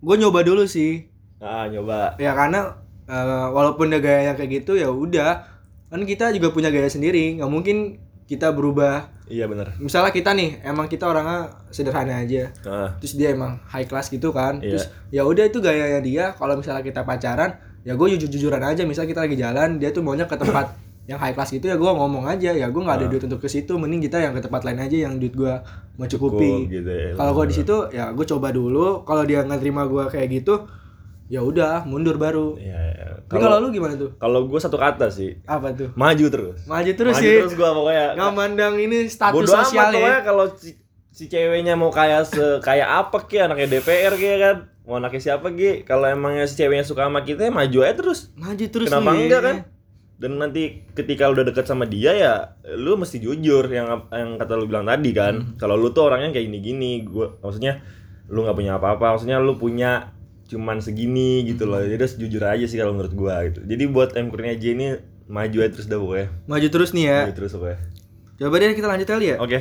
gua 0.04 0.16
nyoba 0.20 0.40
dulu 0.46 0.64
sih 0.70 1.10
Ah, 1.40 1.68
nyoba. 1.68 2.16
ya 2.20 2.32
karena 2.36 2.85
eh, 3.06 3.48
walaupun 3.54 3.90
dia 3.90 4.02
gayanya 4.02 4.34
kayak 4.34 4.64
gitu 4.64 4.78
ya 4.78 4.90
udah. 4.90 5.46
Kan 5.90 6.02
kita 6.04 6.34
juga 6.34 6.50
punya 6.52 6.74
gaya 6.74 6.90
sendiri 6.90 7.38
nggak 7.40 7.52
mungkin 7.52 8.02
kita 8.26 8.50
berubah. 8.52 9.14
Iya 9.30 9.46
bener. 9.50 9.74
Misalnya 9.82 10.14
kita 10.14 10.34
nih 10.34 10.62
emang 10.66 10.86
kita 10.90 11.06
orangnya 11.10 11.54
sederhana 11.70 12.22
aja. 12.22 12.54
Ah, 12.66 12.94
terus 12.98 13.18
dia 13.18 13.34
emang 13.34 13.62
high 13.70 13.86
class 13.86 14.10
gitu 14.10 14.34
kan. 14.34 14.62
Iya. 14.62 14.70
terus 14.78 14.86
ya 15.14 15.22
udah 15.26 15.46
itu 15.46 15.62
gayanya 15.62 16.02
dia. 16.02 16.26
Kalau 16.34 16.58
misalnya 16.58 16.82
kita 16.86 17.06
pacaran 17.06 17.58
ya 17.86 17.94
gue 17.94 18.08
jujur 18.18 18.30
jujuran 18.30 18.62
aja. 18.62 18.82
Misalnya 18.86 19.10
kita 19.14 19.22
lagi 19.26 19.38
jalan 19.38 19.70
dia 19.78 19.90
tuh 19.94 20.02
maunya 20.02 20.26
ke 20.26 20.38
tempat 20.38 20.74
yang 21.10 21.22
high 21.22 21.38
class 21.38 21.54
gitu 21.54 21.70
ya 21.70 21.78
gue 21.78 21.86
ngomong 21.90 22.26
aja. 22.26 22.50
Ya 22.54 22.66
gue 22.70 22.82
nggak 22.82 22.98
ada 23.02 23.06
duit 23.10 23.24
untuk 23.26 23.42
ke 23.42 23.50
situ. 23.50 23.78
Mending 23.78 24.02
kita 24.10 24.18
yang 24.22 24.34
ke 24.34 24.42
tempat 24.42 24.62
lain 24.66 24.82
aja 24.82 24.98
yang 25.10 25.22
duit 25.22 25.34
gue 25.38 25.54
mencukupi 26.02 26.66
Cukup 26.66 26.74
gitu 26.74 26.92
ya. 26.92 27.10
kalau 27.16 27.32
gue 27.40 27.46
di 27.50 27.56
situ 27.56 27.76
ya 27.94 28.10
gue 28.10 28.26
coba 28.26 28.50
dulu. 28.50 29.06
Kalau 29.06 29.22
dia 29.26 29.46
nggak 29.46 29.62
terima 29.62 29.86
gue 29.86 30.06
kayak 30.10 30.28
gitu 30.34 30.66
ya 31.26 31.42
udah 31.42 31.90
mundur 31.90 32.22
baru. 32.22 32.54
Iya, 32.62 32.80
iya. 32.94 33.08
tapi 33.26 33.42
kalau 33.42 33.58
lu 33.58 33.74
gimana 33.74 33.98
tuh? 33.98 34.14
kalau 34.22 34.46
gue 34.46 34.60
satu 34.62 34.78
kata 34.78 35.10
sih, 35.10 35.42
apa 35.50 35.74
tuh? 35.74 35.90
Maju 35.98 36.26
terus. 36.30 36.60
maju 36.70 36.92
terus 36.94 37.18
maju 37.18 37.26
sih. 37.26 37.38
terus 37.42 37.56
gue 37.58 37.70
pokoknya. 37.70 38.08
nggak 38.14 38.34
mandang 38.38 38.74
ini 38.78 39.10
status 39.10 39.34
amat 39.34 39.50
sosial 39.50 39.90
pokoknya 39.90 40.06
ya 40.06 40.18
kalau 40.22 40.46
si, 40.54 40.70
si 41.10 41.26
ceweknya 41.26 41.74
mau 41.74 41.90
kayak 41.90 42.30
se 42.30 42.46
kayak 42.62 43.10
apa 43.10 43.18
ki 43.26 43.42
anaknya 43.42 43.68
DPR 43.80 44.14
ki 44.14 44.28
kan? 44.38 44.58
Mau 44.86 45.02
anaknya 45.02 45.22
siapa 45.34 45.50
ki? 45.50 45.82
Kalau 45.82 46.06
emangnya 46.06 46.46
si 46.46 46.62
ceweknya 46.62 46.86
suka 46.86 47.10
sama 47.10 47.26
kita 47.26 47.50
ya 47.50 47.52
maju 47.52 47.78
aja 47.82 47.96
terus. 47.98 48.30
Maju 48.38 48.66
terus 48.70 48.88
kenapa 48.94 49.10
nih. 49.18 49.22
enggak 49.26 49.42
kan? 49.42 49.58
Dan 50.16 50.32
nanti 50.40 50.86
ketika 50.94 51.28
lu 51.28 51.42
udah 51.42 51.46
deket 51.50 51.66
sama 51.68 51.90
dia 51.90 52.16
ya 52.16 52.34
lu 52.78 52.96
mesti 52.96 53.20
jujur 53.20 53.68
yang 53.68 54.08
yang 54.14 54.38
kata 54.38 54.54
lu 54.54 54.70
bilang 54.70 54.86
tadi 54.86 55.10
kan? 55.12 55.34
Hmm. 55.42 55.58
kalau 55.58 55.74
lu 55.74 55.90
tuh 55.90 56.06
orangnya 56.08 56.32
kayak 56.38 56.46
gini 56.54 56.60
gini 56.62 56.92
gua 57.04 57.34
maksudnya 57.42 57.82
lu 58.30 58.42
nggak 58.42 58.58
punya 58.58 58.74
apa-apa 58.78 59.18
maksudnya 59.18 59.38
lu 59.38 59.58
punya 59.60 60.15
cuman 60.46 60.82
segini 60.82 61.46
gitu 61.46 61.66
loh. 61.66 61.82
Jadi 61.82 62.02
harus 62.02 62.16
jujur 62.18 62.44
aja 62.46 62.66
sih 62.66 62.78
kalau 62.78 62.94
menurut 62.94 63.14
gua 63.18 63.46
gitu. 63.50 63.66
Jadi 63.66 63.84
buat 63.90 64.14
M 64.14 64.30
Kurnia 64.30 64.56
J 64.58 64.64
ini 64.78 64.88
maju 65.26 65.58
aja 65.62 65.72
terus 65.74 65.88
dah 65.90 65.98
pokoknya. 65.98 66.28
Maju 66.46 66.68
terus 66.70 66.90
nih 66.94 67.06
ya. 67.10 67.20
Maju 67.26 67.36
terus 67.36 67.52
pokoknya. 67.58 67.78
Coba 68.36 68.56
deh 68.60 68.76
kita 68.76 68.88
lanjut 68.88 69.08
kali 69.08 69.26
ya. 69.34 69.38
Oke. 69.42 69.60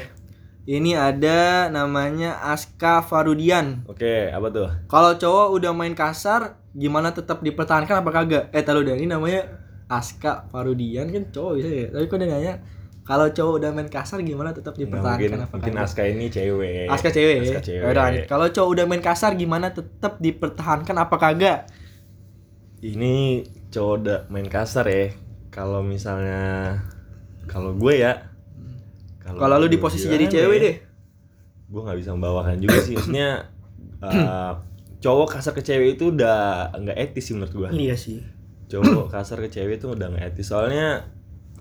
Ini 0.65 0.97
ada 0.97 1.69
namanya 1.69 2.41
Aska 2.41 3.05
Farudian. 3.05 3.85
oke 3.85 4.33
apa 4.33 4.49
tuh? 4.49 4.69
Kalau 4.89 5.13
cowok 5.13 5.49
udah 5.61 5.77
main 5.77 5.93
kasar, 5.93 6.57
gimana 6.73 7.13
tetap 7.13 7.45
dipertahankan 7.45 8.01
apa 8.01 8.09
kagak? 8.09 8.45
Eh 8.49 8.65
tahu 8.65 8.81
deh, 8.81 8.97
ini 8.97 9.05
namanya 9.05 9.45
Aska 9.93 10.49
Farudian. 10.49 11.13
Kan 11.13 11.29
cowok 11.29 11.53
bisa 11.61 11.69
ya. 11.69 11.87
Tapi 11.93 12.09
kok 12.09 12.17
dia 12.17 12.29
nanya 12.33 12.55
Kalau 13.05 13.29
cowok 13.29 13.55
udah 13.59 13.71
main 13.71 13.87
kasar 13.87 14.19
gimana 14.21 14.51
tetap 14.51 14.73
Nah, 14.73 14.81
dipertahankan 14.81 15.21
mungkin 15.21 15.39
apa 15.39 15.55
mungkin 15.55 15.73
kagak? 15.75 15.85
Aska 15.85 16.03
ini 16.05 16.27
cewek 16.27 16.89
Aska 16.89 17.09
cewek. 17.11 17.37
Aska 17.39 17.53
ya? 17.53 17.61
cewek 17.63 17.93
lanjut. 17.95 18.25
Kalau 18.27 18.47
cowok 18.49 18.69
udah 18.71 18.85
main 18.87 19.03
kasar 19.03 19.31
gimana 19.35 19.67
tetap 19.71 20.13
dipertahankan 20.19 20.97
apa 20.99 21.17
kagak? 21.17 21.59
ini 22.81 23.41
cowok 23.71 23.95
udah 23.99 24.19
main 24.29 24.45
kasar 24.45 24.85
ya 24.85 25.09
kalau 25.49 25.81
misalnya 25.81 26.77
kalau 27.45 27.73
gue 27.73 27.95
ya 27.99 28.29
Kalau 29.21 29.57
lu 29.57 29.67
di 29.67 29.77
posisi 29.77 30.05
jadi 30.05 30.29
cewek 30.29 30.59
deh. 30.61 30.77
gue 31.65 31.81
nggak 31.81 31.97
bisa 31.97 32.13
membawakan 32.13 32.61
juga 32.61 32.77
sih 32.79 32.93
maksudnya 32.93 33.49
eh, 34.05 34.53
cowok 35.01 35.29
kasar 35.31 35.53
ke 35.53 35.63
cewek 35.63 35.97
itu 35.97 36.13
udah 36.13 36.37
nggak 36.77 36.97
etis 37.03 37.25
sih 37.25 37.35
menurut 37.35 37.53
gue 37.53 37.69
Iya 37.81 37.97
sih. 37.97 38.21
cowok 38.69 39.09
kasar 39.09 39.41
ke 39.41 39.49
cewek 39.49 39.81
itu 39.81 39.89
udah 39.89 40.07
nggak 40.07 40.25
etis 40.31 40.47
soalnya 40.47 41.09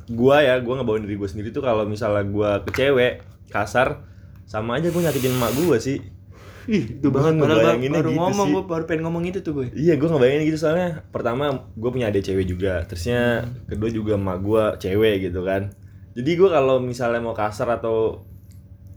gue 0.09 0.37
ya 0.39 0.59
gue 0.59 0.73
ngebawain 0.73 1.03
diri 1.05 1.15
gue 1.15 1.29
sendiri 1.29 1.49
tuh 1.55 1.63
kalau 1.63 1.87
misalnya 1.87 2.23
gue 2.27 2.49
ke 2.67 2.71
cewek 2.75 3.23
kasar 3.51 4.03
sama 4.43 4.77
aja 4.81 4.91
gue 4.91 5.01
nyakitin 5.01 5.35
emak 5.39 5.51
gue 5.55 5.77
sih 5.79 5.99
Ih, 6.63 6.95
itu 6.95 7.11
Gua 7.11 7.27
banget 7.27 7.43
padahal 7.43 7.59
baru, 7.59 7.67
baru 7.75 7.79
gitu 7.83 8.19
ngomong 8.23 8.47
sih. 8.47 8.53
gue 8.55 8.63
baru 8.63 8.83
pengen 8.87 9.03
ngomong 9.03 9.23
itu 9.27 9.39
tuh 9.43 9.51
gue. 9.51 9.65
Iya, 9.75 9.99
gue 9.99 10.07
ngebayangin 10.07 10.41
gitu 10.47 10.57
soalnya 10.63 11.03
pertama 11.11 11.67
gue 11.75 11.89
punya 11.91 12.07
adik 12.07 12.23
cewek 12.23 12.47
juga, 12.47 12.87
terusnya 12.87 13.43
kedua 13.67 13.89
juga 13.91 14.15
emak 14.15 14.37
gue 14.39 14.63
cewek 14.79 15.27
gitu 15.27 15.43
kan. 15.43 15.75
Jadi 16.15 16.31
gue 16.39 16.47
kalau 16.47 16.79
misalnya 16.79 17.19
mau 17.19 17.35
kasar 17.35 17.67
atau 17.67 18.23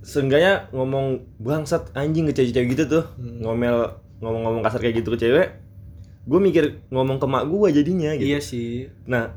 seenggaknya 0.06 0.70
ngomong 0.70 1.26
bangsat 1.42 1.90
anjing 1.98 2.30
ke 2.30 2.38
cewek-cewek 2.38 2.78
gitu 2.78 2.84
tuh, 2.86 3.04
ngomel 3.18 3.98
ngomong-ngomong 4.22 4.62
kasar 4.62 4.78
kayak 4.78 5.02
gitu 5.02 5.18
ke 5.18 5.26
cewek, 5.26 5.58
gue 6.22 6.38
mikir 6.38 6.86
ngomong 6.94 7.18
ke 7.18 7.26
emak 7.26 7.50
gue 7.50 7.68
jadinya 7.74 8.14
gitu. 8.14 8.30
Iya 8.30 8.38
sih. 8.38 8.94
Nah, 9.10 9.34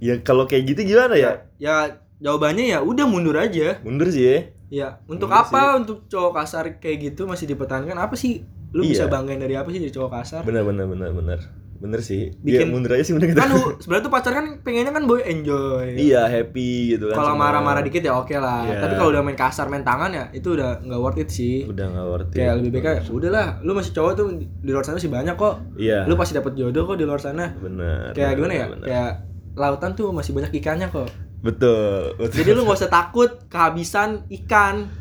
ya 0.00 0.18
kalau 0.20 0.44
kayak 0.44 0.64
gitu 0.66 0.80
gimana 0.86 1.14
ya? 1.14 1.32
Ya 1.56 1.76
jawabannya 2.16 2.64
ya 2.66 2.78
udah 2.80 3.04
mundur 3.04 3.36
aja. 3.36 3.78
Mundur 3.80 4.08
sih 4.08 4.24
ya. 4.24 4.38
Ya, 4.70 4.88
untuk 5.04 5.26
Mundur 5.26 5.50
apa 5.50 5.62
untuk 5.76 6.06
cowok 6.06 6.32
kasar 6.36 6.78
kayak 6.78 7.12
gitu 7.12 7.26
masih 7.26 7.46
dipertahankan? 7.46 7.96
Apa 7.96 8.14
sih? 8.14 8.42
Lu 8.70 8.80
Iya. 8.80 8.90
bisa 8.92 9.04
banggain 9.06 9.38
dari 9.38 9.54
apa 9.54 9.66
sih 9.68 9.78
jadi 9.78 9.92
cowok 9.92 10.10
kasar? 10.14 10.42
Bener 10.42 10.62
bener 10.62 10.86
bener 10.86 11.10
bener 11.10 11.40
bener 11.76 12.00
sih. 12.00 12.28
Bikin- 12.36 12.44
Bikin 12.60 12.68
mundur 12.70 12.92
aja 12.92 13.02
sih 13.02 13.10
bener 13.10 13.32
gitu. 13.32 13.40
kan 13.40 13.48
lu 13.48 13.74
sebenarnya 13.78 14.04
tuh 14.04 14.12
pacar 14.12 14.32
kan 14.32 14.60
pengennya 14.60 14.92
kan 14.92 15.08
boy 15.08 15.24
enjoy. 15.24 15.96
Iya 15.96 16.28
happy 16.28 16.94
gitu 16.94 17.08
kan. 17.08 17.16
Kalau 17.16 17.34
marah-marah 17.34 17.80
dikit 17.80 17.98
ya 18.00 18.14
oke 18.14 18.30
lah. 18.32 18.62
Iya. 18.62 18.78
Tapi 18.78 18.94
kalau 18.94 19.10
udah 19.10 19.24
main 19.24 19.34
kasar 19.34 19.66
main 19.66 19.80
tangan 19.80 20.12
ya 20.12 20.28
itu 20.30 20.54
udah 20.54 20.76
nggak 20.78 21.00
worth 21.00 21.18
it 21.18 21.32
sih. 21.32 21.64
udah 21.64 21.86
nggak 21.88 22.06
worth 22.06 22.30
it. 22.30 22.36
Kayak 22.36 22.54
lebih 22.60 22.70
baik 22.70 22.84
kayak 22.84 23.00
udahlah, 23.08 23.46
lu 23.60 23.72
masih 23.72 23.90
cowok 23.90 24.12
tuh 24.12 24.26
di 24.38 24.70
luar 24.70 24.84
sana 24.84 25.00
masih 25.00 25.08
banyak 25.10 25.34
kok. 25.34 25.54
Iya. 25.74 25.98
Lu 26.04 26.14
pasti 26.14 26.32
dapet 26.36 26.52
jodoh 26.54 26.84
kok 26.84 26.94
di 26.94 27.04
luar 27.04 27.18
sana. 27.18 27.44
bener. 27.56 28.12
Kayak 28.12 28.28
bener, 28.28 28.36
gimana 28.38 28.52
ya? 28.54 28.66
bener. 28.68 28.86
Kayak 28.86 29.10
lautan 29.54 29.94
tuh 29.94 30.10
masih 30.14 30.34
banyak 30.34 30.52
ikannya 30.58 30.90
kok. 30.90 31.10
Betul, 31.40 32.14
betul. 32.20 32.36
Jadi 32.36 32.50
lu 32.52 32.68
gak 32.68 32.78
usah 32.84 32.92
takut 32.92 33.30
kehabisan 33.48 34.28
ikan. 34.44 34.92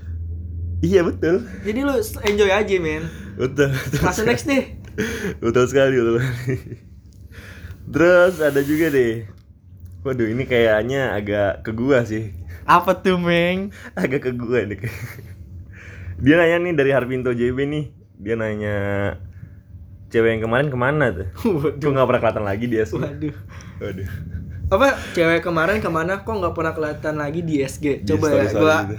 Iya 0.79 1.03
betul. 1.03 1.43
Jadi 1.67 1.79
lu 1.83 1.93
enjoy 1.99 2.51
aja, 2.51 2.75
men. 2.79 3.03
Betul. 3.35 3.75
betul. 3.75 4.01
Langsung 4.03 4.27
next 4.27 4.47
deh. 4.47 4.63
betul 5.43 5.63
sekali, 5.67 5.99
betul. 5.99 6.23
Terus 7.91 8.33
ada 8.39 8.61
juga 8.63 8.87
deh. 8.87 9.27
Waduh, 10.07 10.31
ini 10.31 10.47
kayaknya 10.47 11.11
agak 11.11 11.67
ke 11.67 11.75
gua 11.75 12.07
sih. 12.07 12.31
Apa 12.63 13.03
tuh, 13.03 13.19
Meng? 13.19 13.75
Agak 13.99 14.29
ke 14.29 14.31
gua 14.31 14.63
nih. 14.63 14.79
Dia 16.23 16.35
nanya 16.39 16.57
nih 16.63 16.73
dari 16.75 16.91
Harvinto 16.95 17.35
JB 17.35 17.57
nih. 17.67 17.85
Dia 18.19 18.35
nanya 18.35 18.75
cewek 20.11 20.35
yang 20.35 20.43
kemarin 20.43 20.67
ke 20.67 20.77
mana 20.77 21.05
tuh? 21.11 21.27
Waduh. 21.47 21.79
Gue 21.79 21.91
nggak 21.95 22.07
pernah 22.07 22.21
kelihatan 22.21 22.45
lagi 22.45 22.65
dia 22.67 22.83
sih. 22.83 22.99
Waduh. 22.99 23.35
Waduh. 23.79 24.09
Apa 24.69 24.93
cewek 25.11 25.41
kemarin 25.41 25.81
ke 25.81 25.89
mana 25.89 26.21
kok 26.21 26.29
nggak 26.29 26.53
pernah 26.53 26.73
kelihatan 26.73 27.17
lagi 27.17 27.41
di 27.41 27.57
SG? 27.59 28.05
Coba 28.05 28.29
ya, 28.29 28.45
story-story 28.45 28.61
gua 28.61 28.77
gitu. 28.85 28.93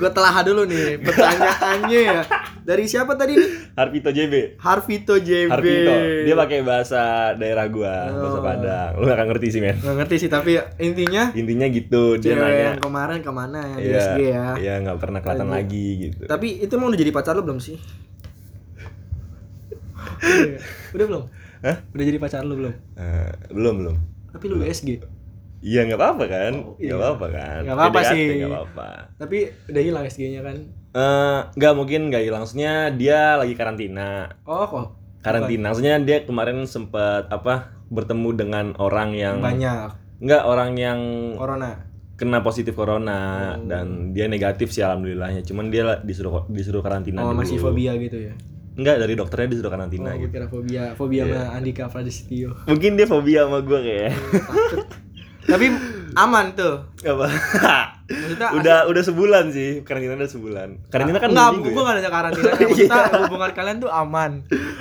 gua 0.00 0.10
telah 0.10 0.34
dulu 0.40 0.62
nih 0.64 0.96
pertanyaannya 1.04 2.00
ya. 2.00 2.20
Dari 2.60 2.84
siapa 2.84 3.12
tadi 3.14 3.36
nih? 3.36 3.50
Harvito 3.74 4.08
JB. 4.08 4.56
Harvito 4.56 5.14
JB. 5.14 5.52
Harvito. 5.52 5.92
Dia 6.24 6.34
pakai 6.34 6.58
bahasa 6.62 7.00
daerah 7.36 7.68
gua, 7.68 8.08
bahasa 8.08 8.38
Oh. 8.38 8.40
Padang. 8.40 8.90
Lu 8.96 9.04
gak 9.04 9.28
ngerti 9.28 9.46
sih, 9.50 9.60
men. 9.60 9.76
Nggak 9.76 9.96
ngerti 9.98 10.16
sih 10.18 10.30
tapi 10.30 10.56
intinya 10.78 11.28
Intinya 11.32 11.66
gitu, 11.68 12.16
dia 12.16 12.32
cewek 12.32 12.40
nanya. 12.40 12.64
yang 12.66 12.80
kemarin 12.80 13.18
ke 13.20 13.30
mana 13.30 13.60
ya 13.60 13.76
di 13.76 13.84
Iya, 13.86 14.00
SG 14.00 14.20
ya. 14.24 14.46
Iya, 14.56 14.74
nggak 14.80 14.98
pernah 14.98 15.20
kelihatan 15.20 15.48
Lagi. 15.48 15.60
lagi 15.60 15.86
gitu. 16.02 16.22
Tapi 16.24 16.48
itu 16.58 16.72
emang 16.74 16.88
udah 16.88 16.96
jadi 16.98 17.12
pacar 17.12 17.32
lo 17.36 17.44
belum 17.44 17.60
sih? 17.60 17.76
Udah, 20.16 20.60
udah 20.96 21.04
belum? 21.06 21.24
Hah? 21.60 21.76
Udah 21.92 22.04
jadi 22.06 22.16
pacar 22.16 22.40
lo 22.40 22.56
belum? 22.56 22.72
Eh, 22.96 23.30
belum 23.52 23.74
belum. 23.76 23.96
Tapi 24.30 24.44
lu 24.46 24.58
SG. 24.60 24.88
Iya 25.60 25.84
nggak 25.84 25.98
apa-apa 25.98 26.24
kan? 26.24 26.52
Oh, 26.56 26.72
Nggak 26.74 26.88
iya. 26.88 26.94
apa-apa 26.96 27.26
kan? 27.28 27.60
Nggak 27.62 27.76
apa-apa 27.76 28.00
sih. 28.08 28.24
Nggak 28.34 28.50
apa-apa. 28.50 28.88
Tapi 29.18 29.38
udah 29.68 29.82
hilang 29.82 30.04
SG-nya 30.04 30.40
kan? 30.40 30.56
Eh, 30.90 31.38
nggak 31.52 31.72
mungkin 31.74 32.00
nggak 32.08 32.22
hilang. 32.22 32.40
Maksudnya 32.40 32.74
dia 32.90 33.36
lagi 33.36 33.52
karantina. 33.52 34.40
Oh 34.42 34.64
kok 34.64 34.86
Karantina. 35.20 35.68
Maksudnya 35.68 36.00
dia 36.00 36.24
kemarin 36.24 36.64
sempat 36.64 37.28
apa 37.28 37.76
bertemu 37.86 38.28
dengan 38.34 38.66
orang 38.74 39.12
yang 39.12 39.38
banyak 39.38 39.92
nggak 40.18 40.42
orang 40.42 40.70
yang 40.74 40.98
corona. 41.36 41.84
kena 42.14 42.40
positif 42.40 42.72
corona 42.72 43.20
Oh. 43.56 43.64
dan 43.64 43.86
dia 44.10 44.28
negatif 44.28 44.70
sih 44.70 44.80
alhamdulillahnya. 44.80 45.40
Cuman 45.42 45.68
dia 45.68 46.00
disuruh 46.00 46.44
disuruh 46.46 46.80
karantina 46.80 47.20
Oh 47.20 47.32
dulu. 47.32 47.40
masih 47.40 47.56
fobia 47.56 47.92
gitu 47.96 48.16
ya? 48.22 48.34
Enggak 48.80 48.96
dari 48.96 49.12
dokternya 49.12 49.48
disuruh 49.48 49.68
Oh, 49.68 49.72
karantina 49.72 50.10
gue 50.10 50.24
gitu. 50.24 50.32
kira 50.32 50.46
fobia, 50.46 50.84
fobia 50.94 51.22
Iya. 51.22 51.36
sama 51.36 51.48
Andika 51.54 51.84
Pradistio. 51.86 52.50
Mungkin 52.64 52.90
dia 52.96 53.04
fobia 53.04 53.44
sama 53.44 53.60
gue 53.60 53.78
kayak. 53.78 54.10
Takut. 54.16 54.86
Tapi 55.42 55.66
aman 56.12 56.46
tuh. 56.52 56.74
apa? 57.02 57.26
Maksudnya 58.06 58.48
udah 58.58 58.78
udah 58.86 59.02
sebulan 59.02 59.44
sih 59.50 59.82
karantina 59.82 60.16
udah 60.16 60.30
sebulan. 60.30 60.68
Karantina 60.88 61.18
kan 61.18 61.28
enggak, 61.28 61.48
minggu 61.54 61.68
gue 61.70 61.82
ya? 61.82 61.92
ada 61.94 62.10
karantina. 62.10 62.50
Maksudnya 62.50 63.04
hubungan 63.26 63.50
kalian 63.52 63.76
tuh 63.78 63.90
aman. 63.90 64.30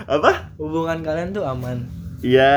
Apa? 0.06 0.32
Hubungan 0.56 0.98
kalian 1.00 1.29
tuh 1.29 1.44
aman. 1.44 1.77
Ya 2.20 2.53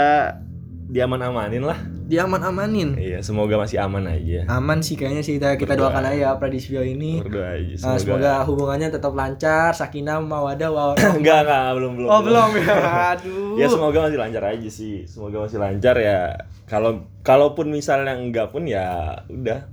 diaman-amanin 0.89 1.63
lah. 1.63 1.79
Dia 2.13 2.29
aman-amanin. 2.29 2.93
Iya, 2.93 3.25
semoga 3.25 3.57
masih 3.57 3.81
aman 3.81 4.05
aja. 4.05 4.45
Aman 4.45 4.85
sih 4.85 5.01
kayaknya 5.01 5.25
sih 5.25 5.41
kita, 5.41 5.57
kita 5.57 5.73
Berdoa. 5.73 5.97
doakan 5.97 6.13
aja 6.13 6.19
ya 6.21 6.31
Pradisvio 6.37 6.85
ini. 6.85 7.25
Berdoa 7.25 7.57
aja 7.57 7.73
Nah, 7.73 7.97
semoga. 7.97 8.01
semoga 8.05 8.33
hubungannya 8.45 8.89
tetap 8.93 9.17
lancar, 9.17 9.73
sakinah, 9.73 10.21
mawadah, 10.21 10.69
wa 10.77 10.93
enggak, 10.93 11.49
enggak, 11.49 11.69
belum 11.73 11.93
belum. 11.97 12.09
Oh, 12.13 12.21
belum 12.21 12.49
ya. 12.61 12.77
Aduh. 13.17 13.57
Ya 13.57 13.65
semoga 13.65 13.99
masih 14.05 14.21
lancar 14.21 14.45
aja 14.45 14.69
sih. 14.69 15.09
Semoga 15.09 15.49
masih 15.49 15.57
lancar 15.57 15.97
ya. 15.97 16.37
Kalau 16.69 17.01
kalaupun 17.25 17.73
misalnya 17.73 18.13
enggak 18.13 18.53
pun 18.53 18.69
ya 18.69 19.17
udah. 19.33 19.65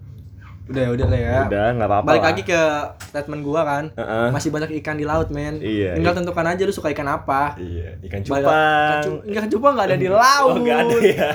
Udah, 0.70 0.86
udah 0.88 1.06
lah 1.08 1.20
ya. 1.20 1.38
Udah, 1.44 1.66
enggak 1.72 1.90
apa-apa. 1.90 2.08
Balik 2.08 2.22
lah. 2.22 2.30
lagi 2.30 2.42
ke 2.44 2.62
statement 3.04 3.42
gua 3.42 3.62
kan. 3.64 3.84
Heeh. 3.92 4.28
Masih 4.30 4.50
banyak 4.50 4.70
ikan 4.78 4.96
di 4.96 5.04
laut, 5.04 5.28
men. 5.28 5.58
Iya, 5.58 5.98
Tinggal 5.98 6.14
tentukan 6.14 6.46
aja 6.46 6.62
lu 6.62 6.70
suka 6.70 6.90
ikan 6.90 7.08
apa. 7.08 7.58
Iya, 7.58 7.98
ikan 8.04 8.22
Balik- 8.22 8.46
cupang. 8.46 8.54
Ikan 8.86 9.00
cu- 9.02 9.22
Ikan 9.28 9.46
cupang 9.50 9.74
enggak 9.74 9.88
ada 9.88 9.98
di 9.98 10.10
laut. 10.16 10.48
Oh, 10.48 10.56
enggak 10.56 10.78
ada 10.80 10.98
ya. 11.02 11.30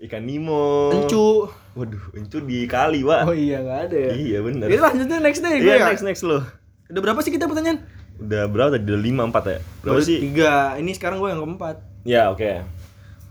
Ikan 0.00 0.22
Nemo. 0.22 0.88
Encu. 0.90 1.46
Waduh, 1.74 2.04
encu 2.12 2.38
di 2.42 2.64
kali, 2.64 3.04
Wak. 3.04 3.22
Oh 3.24 3.36
iya, 3.36 3.60
enggak 3.60 3.80
ada 3.86 3.96
ya. 4.00 4.10
Iya, 4.10 4.38
bener. 4.40 4.66
Jadi 4.66 4.80
lanjutnya 4.80 5.18
next 5.20 5.40
day 5.40 5.54
gue 5.54 5.68
Iya, 5.68 5.76
ya. 5.76 5.86
next 5.86 6.02
next 6.02 6.22
lo. 6.22 6.40
Udah 6.88 7.00
berapa 7.04 7.20
sih 7.20 7.30
kita 7.30 7.44
pertanyaan? 7.44 7.84
Udah 8.18 8.42
berapa 8.46 8.72
tadi? 8.72 8.82
Udah 8.84 8.98
5 8.98 9.30
4 9.30 9.44
ya? 9.46 9.58
Berapa 9.78 10.00
sih? 10.00 10.18
Tiga. 10.18 10.54
Ini 10.74 10.90
sekarang 10.90 11.20
gue 11.20 11.28
yang 11.28 11.40
keempat. 11.40 11.76
Ya, 12.02 12.22
oke. 12.28 12.64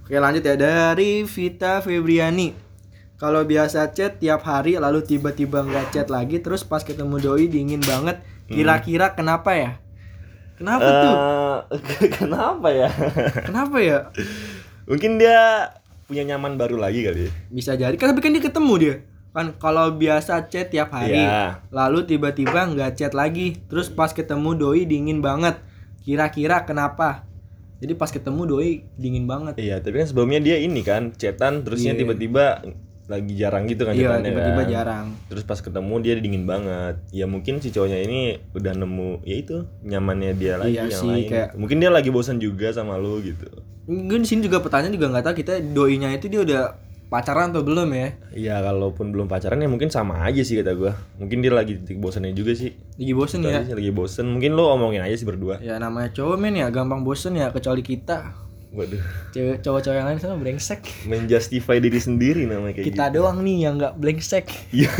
Oke 0.01 0.15
lanjut 0.15 0.39
ya 0.41 0.55
dari 0.55 1.25
Vita 1.25 1.81
Febriani. 1.81 2.66
Kalau 3.17 3.41
biasa 3.41 3.89
chat 3.91 4.21
tiap 4.21 4.45
hari 4.45 4.77
lalu 4.77 5.01
tiba-tiba 5.01 5.65
nggak 5.65 5.89
chat 5.89 6.07
lagi 6.07 6.37
terus 6.37 6.61
pas 6.61 6.85
ketemu 6.85 7.17
doi 7.17 7.49
dingin 7.49 7.81
banget. 7.81 8.21
Kira-kira 8.45 9.11
kenapa 9.11 9.57
ya? 9.57 9.71
Kenapa 10.53 10.85
tuh? 10.85 11.15
Eh, 11.73 12.11
kenapa 12.21 12.67
ya? 12.69 12.89
Kenapa 13.41 13.77
ya? 13.81 13.97
Mungkin 14.85 15.17
dia 15.17 15.73
punya 16.05 16.23
nyaman 16.23 16.55
baru 16.55 16.77
lagi 16.77 17.01
kali 17.03 17.25
ya. 17.25 17.31
Bisa 17.49 17.73
jadi 17.73 17.97
kan 17.97 18.13
tapi 18.13 18.21
kan 18.21 18.31
dia 18.31 18.43
ketemu 18.45 18.73
dia. 18.77 18.95
Kan 19.33 19.57
kalau 19.57 19.93
biasa 19.93 20.45
chat 20.45 20.69
tiap 20.69 20.93
hari 20.93 21.17
Iya. 21.17 21.65
lalu 21.69 22.05
tiba-tiba 22.05 22.69
nggak 22.69 22.95
chat 22.95 23.17
lagi 23.17 23.57
terus 23.65 23.89
pas 23.89 24.13
ketemu 24.13 24.53
doi 24.53 24.85
dingin 24.85 25.25
banget. 25.25 25.57
Kira-kira 26.01 26.63
kenapa? 26.63 27.25
Jadi 27.77 27.93
pas 27.93 28.09
ketemu 28.09 28.41
doi 28.45 28.85
dingin 28.93 29.25
banget. 29.25 29.57
Iya, 29.57 29.81
tapi 29.81 30.01
kan 30.01 30.07
sebelumnya 30.09 30.41
dia 30.41 30.57
ini 30.57 30.81
kan 30.81 31.13
chatan 31.13 31.61
terusnya 31.61 31.93
Iya. 31.93 31.99
tiba-tiba 32.01 32.45
lagi 33.07 33.33
jarang 33.33 33.63
gitu 33.65 33.83
kan 33.83 33.95
Iya, 33.95 34.19
tiba-tiba 34.19 34.61
kan. 34.61 34.67
jarang. 34.67 35.05
Terus 35.25 35.43
pas 35.43 35.55
ketemu 35.57 35.93
dia 35.99 36.13
dingin 36.15 36.43
banget. 36.43 36.99
Ya 37.09 37.23
mungkin 37.23 37.57
si 37.57 37.71
cowoknya 37.71 37.99
ini 37.99 38.19
udah 38.51 38.73
nemu 38.73 39.23
ya 39.23 39.35
itu 39.37 39.55
nyamannya 39.81 40.35
dia 40.35 40.55
lagi 40.55 40.75
Iya 40.75 40.83
yang 40.85 41.01
sih, 41.01 41.07
lain. 41.09 41.27
kayak- 41.27 41.51
Mungkin 41.55 41.77
dia 41.77 41.87
lagi 41.87 42.09
bosan 42.09 42.37
juga 42.37 42.67
sama 42.69 42.95
lu 42.95 43.19
gitu. 43.21 43.47
Gue 43.83 44.19
di 44.19 44.27
sini 44.27 44.43
juga 44.43 44.59
pertanyaan 44.59 44.91
juga 44.91 45.07
nggak 45.09 45.23
tahu 45.23 45.35
kita 45.37 45.53
doinya 45.65 46.11
itu 46.11 46.27
dia 46.27 46.43
udah 46.43 46.61
pacaran 47.07 47.49
atau 47.49 47.63
belum 47.63 47.87
ya? 47.89 48.07
Iya, 48.35 48.55
kalaupun 48.61 49.15
belum 49.15 49.25
pacaran 49.25 49.55
ya 49.57 49.71
mungkin 49.71 49.87
sama 49.87 50.19
aja 50.21 50.43
sih 50.43 50.59
kata 50.59 50.75
gua. 50.75 50.91
Mungkin 51.15 51.39
dia 51.39 51.55
lagi 51.55 51.79
titik 51.79 51.97
bosannya 51.97 52.35
juga 52.35 52.51
sih. 52.51 52.75
Lagi 52.99 53.13
bosen 53.15 53.39
Itu 53.39 53.47
ya? 53.47 53.63
sih, 53.63 53.71
lagi 53.73 53.91
bosen. 53.91 54.27
Mungkin 54.27 54.51
lu 54.51 54.67
omongin 54.67 54.99
aja 54.99 55.15
sih 55.15 55.23
berdua. 55.23 55.55
Ya 55.57 55.79
namanya 55.79 56.11
cowok 56.11 56.35
men 56.35 56.55
ya 56.55 56.67
gampang 56.67 57.01
bosen 57.01 57.33
ya 57.33 57.47
kecuali 57.49 57.79
kita. 57.79 58.35
Waduh, 58.69 58.99
Cewek 59.31 59.59
cowok-cowok 59.59 59.95
yang 59.95 60.07
lain 60.07 60.19
sama 60.19 60.35
brengsek. 60.35 60.81
menjustify 61.05 61.77
diri 61.77 61.97
sendiri 61.97 62.43
namanya 62.43 62.75
kayak 62.75 62.87
Kita 62.87 63.05
gitu. 63.07 63.15
doang 63.17 63.39
nih 63.39 63.57
yang 63.63 63.75
nggak 63.75 63.95
brengsek. 63.95 64.45
Iya. 64.69 64.91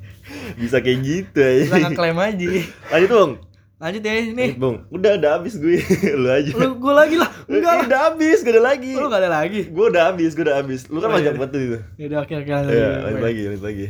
Bisa 0.60 0.78
kayak 0.78 0.98
gitu 1.00 1.38
Bisa 1.38 1.74
aja. 1.74 1.86
ngeklaim 1.86 2.16
aja. 2.16 2.46
Lanjut 2.90 3.10
Bung. 3.10 3.32
Lanjut 3.76 4.02
ya 4.02 4.12
nih. 4.12 4.24
Nih, 4.30 4.50
Bung. 4.54 4.76
Udah 4.88 5.16
udah 5.16 5.30
habis 5.36 5.54
gue. 5.54 5.80
Lu 6.20 6.28
aja. 6.28 6.50
Lu 6.50 6.76
gue 6.76 6.94
lagi 6.94 7.16
lah. 7.16 7.30
Enggak 7.46 7.72
lah. 7.74 7.84
Udah 7.86 8.00
habis, 8.06 8.38
gak 8.40 8.52
ada 8.52 8.62
lagi. 8.66 8.92
Lu 8.92 9.06
gak 9.06 9.20
ada 9.20 9.30
lagi. 9.32 9.60
Gue 9.66 9.86
udah 9.88 10.02
habis, 10.06 10.30
gue 10.32 10.44
udah 10.44 10.56
habis. 10.56 10.80
Lu 10.86 10.98
kan 10.98 11.08
Oh, 11.08 11.14
banyak 11.14 11.32
iya. 11.32 11.38
banget 11.38 11.50
tuh 11.50 11.60
itu. 11.60 11.78
Ya 11.96 12.04
udah 12.06 12.18
oke 12.20 12.34
oke 12.34 12.50
lanjut. 12.50 12.72
Iya, 12.72 12.88
lanjut 13.00 13.22
lagi, 13.22 13.42
lanjut 13.46 13.64
lagi. 13.64 13.86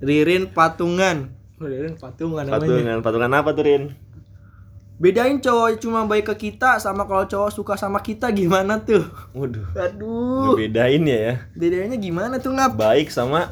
Ririn 0.00 0.44
Patungan. 0.48 1.16
Oh, 1.54 1.66
Ririn 1.66 1.94
Patungan 1.94 2.44
namanya. 2.44 2.60
Patungan, 2.60 2.96
patungan 3.00 3.30
apa 3.32 3.50
tuh 3.52 3.64
Rin? 3.64 3.82
Bedain 4.94 5.42
cowok 5.42 5.82
cuma 5.82 6.06
baik 6.06 6.30
ke 6.30 6.48
kita 6.48 6.78
sama 6.78 7.02
kalau 7.02 7.26
cowok 7.26 7.50
suka 7.50 7.74
sama 7.74 7.98
kita 7.98 8.30
gimana 8.30 8.78
tuh? 8.78 9.02
Waduh. 9.34 9.66
Aduh. 9.74 10.54
Bedain 10.54 11.02
ya 11.02 11.18
ya. 11.18 11.34
Bedanya 11.52 11.98
gimana 11.98 12.38
tuh 12.38 12.54
ngap? 12.54 12.78
Baik 12.78 13.10
sama 13.10 13.50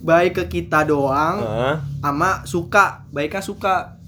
Baik 0.00 0.40
ke 0.40 0.44
kita 0.48 0.88
doang 0.88 1.44
ah, 1.44 1.84
sama 2.00 2.48
suka. 2.48 3.04
Baiknya 3.12 3.44
suka. 3.44 4.00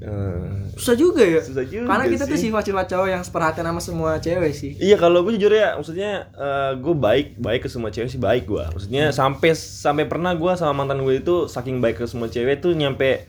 eh, 0.00 0.72
Susah 0.72 0.96
juga 0.96 1.20
ya. 1.20 1.44
Susah 1.44 1.68
juga 1.68 1.84
Karena 1.84 2.08
kita 2.08 2.24
tuh 2.24 2.40
sih. 2.40 2.48
sifat-sifat 2.48 2.86
cowok 2.88 3.08
yang 3.12 3.22
perhatian 3.28 3.66
sama 3.68 3.80
semua 3.84 4.10
cewek 4.16 4.52
sih. 4.56 4.72
Iya 4.80 4.96
kalau 4.96 5.20
gue 5.20 5.36
jujur 5.36 5.52
ya, 5.52 5.76
maksudnya 5.76 6.32
gue 6.80 6.94
baik 6.96 7.36
baik 7.36 7.60
ke 7.64 7.68
semua 7.68 7.92
cewek 7.92 8.08
sih 8.08 8.16
baik 8.16 8.48
gue. 8.48 8.64
Maksudnya 8.72 9.12
sampai 9.12 9.52
sampai 9.52 10.08
pernah 10.08 10.32
gue 10.32 10.52
sama 10.56 10.72
mantan 10.72 11.04
gue 11.04 11.20
itu 11.20 11.44
saking 11.44 11.84
baik 11.84 12.00
ke 12.00 12.08
semua 12.08 12.32
cewek 12.32 12.64
tuh 12.64 12.72
nyampe 12.72 13.28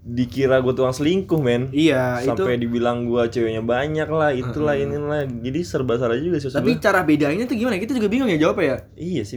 dikira 0.00 0.64
gue 0.64 0.72
tukang 0.72 0.96
selingkuh 0.96 1.40
men. 1.40 1.68
Iya, 1.70 2.24
sampai 2.24 2.56
itu. 2.56 2.64
dibilang 2.66 3.04
gue 3.04 3.22
ceweknya 3.28 3.60
banyak 3.60 4.08
lah, 4.08 4.32
itulah 4.32 4.72
inilah. 4.74 5.28
Jadi 5.28 5.60
serba 5.60 6.00
salah 6.00 6.16
juga 6.16 6.40
sih. 6.40 6.48
Tapi 6.48 6.76
gua. 6.76 6.82
cara 6.82 7.00
bedainnya 7.04 7.44
tuh 7.44 7.56
gimana? 7.56 7.76
Kita 7.76 7.92
juga 7.92 8.08
bingung 8.08 8.32
ya 8.32 8.40
jawabnya 8.40 8.64
ya. 8.64 8.76
iya 8.96 9.22
sih 9.24 9.36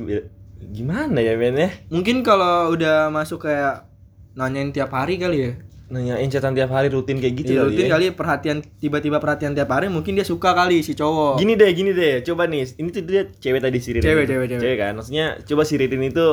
gimana 0.72 1.20
ya 1.20 1.36
men 1.36 1.60
ya? 1.60 1.70
Mungkin 1.92 2.24
kalau 2.24 2.72
udah 2.72 3.12
masuk 3.12 3.44
kayak 3.44 3.92
nanyain 4.40 4.72
tiap 4.72 4.96
hari 4.96 5.20
kali 5.20 5.38
ya. 5.44 5.52
Nanyain 5.92 6.26
chatan 6.32 6.56
tiap 6.56 6.72
hari 6.72 6.90
rutin 6.90 7.20
kayak 7.20 7.44
gitu 7.44 7.54
Iya, 7.54 7.60
kali 7.60 7.68
rutin 7.70 7.86
ya. 7.86 7.92
kali 7.92 8.06
perhatian 8.16 8.58
tiba-tiba 8.80 9.20
perhatian 9.20 9.54
tiap 9.54 9.70
hari 9.70 9.92
mungkin 9.92 10.16
dia 10.16 10.26
suka 10.26 10.56
kali 10.56 10.82
si 10.82 10.96
cowok. 10.96 11.38
Gini 11.38 11.54
deh, 11.60 11.70
gini 11.76 11.92
deh. 11.92 12.24
Coba 12.24 12.48
nih, 12.48 12.66
ini 12.80 12.90
tuh 12.90 13.04
dia 13.04 13.28
cewek 13.30 13.62
tadi 13.62 13.78
si 13.84 13.90
Ririn. 13.94 14.08
Cewek, 14.08 14.26
cewek, 14.26 14.48
cewek. 14.58 14.78
kan. 14.80 14.94
Maksudnya 14.98 15.38
coba 15.44 15.62
si 15.68 15.74
Ririn 15.78 16.02
itu 16.08 16.28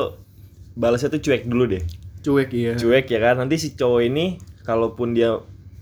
balasnya 0.73 1.11
tuh 1.11 1.21
cuek 1.21 1.45
dulu 1.45 1.67
deh. 1.77 1.83
Cuek 2.21 2.49
iya. 2.51 2.73
cuek 2.75 3.05
ya 3.05 3.19
kan 3.19 3.35
nanti 3.37 3.57
si 3.57 3.73
cowok 3.73 4.01
ini 4.03 4.25
kalaupun 4.61 5.11
dia 5.11 5.33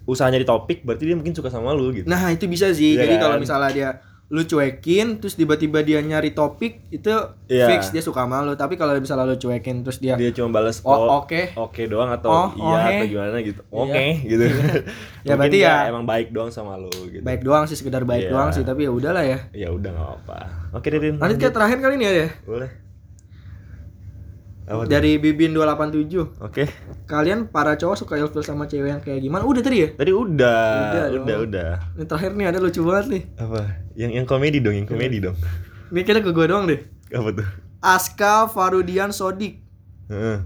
usahanya 0.05 0.37
di 0.37 0.47
topik 0.47 0.81
berarti 0.81 1.03
dia 1.03 1.13
mungkin 1.13 1.31
suka 1.31 1.47
sama 1.47 1.69
lu 1.71 1.91
gitu 1.91 2.07
Nah, 2.07 2.29
itu 2.29 2.47
bisa 2.47 2.71
sih. 2.71 2.95
Iya 2.95 3.03
Jadi 3.03 3.15
kan? 3.15 3.21
kalau 3.21 3.35
misalnya 3.37 3.69
dia 3.69 3.89
lu 4.29 4.41
cuekin 4.43 5.17
terus 5.17 5.33
tiba-tiba 5.33 5.81
dia 5.81 5.99
nyari 5.99 6.31
topik 6.31 6.85
itu 6.89 7.09
Iya. 7.45 7.65
fix 7.67 7.89
dia 7.89 7.99
suka 7.99 8.23
sama 8.23 8.41
lu. 8.41 8.53
Tapi 8.53 8.73
kalau 8.73 8.93
misalnya 8.95 9.25
lu 9.25 9.35
cuekin 9.35 9.81
terus 9.81 9.97
dia, 9.97 10.13
dia 10.15 10.29
cuma 10.31 10.49
balas 10.51 10.81
Oh, 10.81 11.19
oke. 11.19 11.53
oke 11.55 11.81
doang 11.85 12.09
atau 12.09 12.29
Oh, 12.29 12.47
iya 12.55 12.77
oke. 12.77 12.93
atau 12.95 13.05
gimana 13.07 13.37
gitu 13.39 13.61
Iya. 13.63 13.73
oke 13.75 14.05
gitu 14.23 14.43
Ya, 15.27 15.33
berarti 15.35 15.57
ya- 15.59 15.85
emang 15.87 16.05
baik 16.05 16.29
doang 16.29 16.49
sama 16.49 16.73
lu 16.73 16.89
gitu 17.05 17.21
baik 17.21 17.41
doang 17.41 17.65
sih 17.65 17.73
sekedar 17.73 18.01
baik 18.03 18.25
Iya. 18.25 18.31
doang 18.31 18.49
sih, 18.49 18.61
tapi 18.61 18.85
ya 18.85 18.91
udahlah 18.91 19.21
ya. 19.21 19.39
ya 19.51 19.69
udah 19.69 19.89
nggak 19.89 20.09
apa 20.19 20.37
oke 20.73 20.87
Ririn 20.87 21.17
Lanjut 21.17 21.37
kayak 21.39 21.51
terakhir 21.51 21.77
kali 21.79 21.93
ini 21.95 22.05
ya. 22.07 22.29
boleh 22.43 22.69
apa? 24.69 24.85
Dari 24.85 25.17
Bibin 25.17 25.49
287. 25.51 26.37
oke 26.39 26.63
Kalian 27.03 27.45
para 27.45 27.73
cowok 27.73 27.97
suka 27.97 28.13
ilfil 28.15 28.39
sama 28.39 28.63
cewek 28.63 28.85
yang 28.87 29.01
kayak 29.01 29.19
gimana? 29.19 29.41
Udah 29.41 29.59
tadi 29.59 29.77
ya? 29.79 29.89
tadi 29.91 30.11
udah 30.11 30.61
Udah 30.85 31.05
udah 31.09 31.35
dong. 31.35 31.41
udah, 31.43 31.69
Ini 31.95 32.03
terakhir 32.05 32.31
nih 32.31 32.45
ada 32.45 32.59
lucu 32.59 32.81
banget 32.81 33.05
nih. 33.09 33.23
apa 33.35 33.59
yang 33.95 34.11
yang 34.13 34.25
komedi 34.25 34.57
dong 34.59 34.75
yang 34.75 34.85
komedi 34.85 35.17
dong 35.19 35.33
Ini 35.89 35.99
kira 36.03 36.21
ke 36.21 36.29
gue 36.29 36.45
doang 36.45 36.63
deh. 36.63 36.79
apa 37.09 37.29
tuh 37.33 37.47
Aska 37.79 38.45
Farudian 38.45 39.09
Sodik. 39.09 39.63
Heeh. 40.05 40.43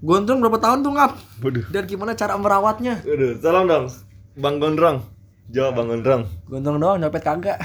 Gondrong 0.00 0.40
berapa 0.40 0.58
tahun 0.58 0.80
tuh 0.80 0.92
ngap? 0.92 1.12
waduh 1.38 1.64
Dan 1.68 1.84
gimana 1.84 2.12
cara 2.12 2.34
merawatnya? 2.34 2.98
waduh 3.00 3.38
tolong 3.38 3.64
dong 3.64 3.84
bang 4.32 4.56
gondrong 4.56 4.98
jawab 5.46 5.76
bang 5.76 5.86
gondrong 5.88 6.22
Gondrong 6.44 6.78
doang 6.78 6.96
nyopet 6.98 7.20
kagak. 7.20 7.58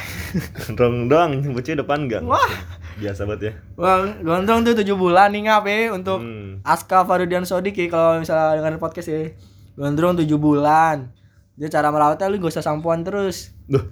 gondrong 0.59 1.07
doang 1.07 1.31
bocah 1.47 1.75
depan 1.75 1.99
gang 2.05 2.25
Wah, 2.25 2.49
biasa 2.95 3.23
banget 3.23 3.41
ya 3.41 3.53
Wah, 3.75 3.95
gondrong 4.17 4.62
tuh 4.62 4.73
7 4.73 4.88
bulan 4.93 5.29
nih 5.29 5.45
ngap 5.45 5.63
ya 5.63 5.91
untuk 5.91 6.19
Hmm. 6.19 6.60
Aska 6.62 7.03
Farudian 7.03 7.43
Sodik 7.43 7.75
ya 7.75 7.88
kalau 7.88 8.17
misalnya 8.17 8.55
dengerin 8.55 8.77
podcast 8.77 9.08
ya. 9.08 9.36
Gondrong 9.73 10.15
7 10.15 10.25
bulan. 10.36 11.12
Dia 11.53 11.67
cara 11.67 11.88
merawatnya 11.88 12.25
lu 12.25 12.39
gak 12.39 12.49
usah 12.49 12.63
sampoan 12.63 13.01
terus. 13.01 13.51
Duh, 13.65 13.84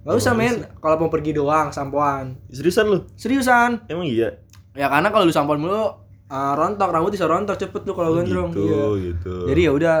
Gak 0.00 0.16
usah 0.16 0.32
men, 0.32 0.62
kalau 0.76 0.96
mau 0.96 1.08
pergi 1.08 1.32
doang 1.32 1.68
sampoan. 1.68 2.38
seriusan 2.48 2.86
lu? 2.86 2.98
Seriusan. 3.14 3.82
Emang 3.86 4.04
iya? 4.04 4.38
Ya 4.72 4.86
karena 4.86 5.08
kalau 5.08 5.22
lu 5.22 5.30
sampoan 5.30 5.58
mulu 5.58 5.74
uh, 5.74 5.90
rontok 6.54 6.88
rambut 6.88 7.10
bisa 7.10 7.24
rontok 7.24 7.56
cepet 7.56 7.82
tuh 7.82 7.92
kalau 7.92 8.12
gondrong. 8.12 8.50
gitu, 8.50 8.62
Iya. 8.62 8.84
gitu. 9.04 9.34
Jadi 9.46 9.60
ya 9.60 9.72
udah. 9.72 9.96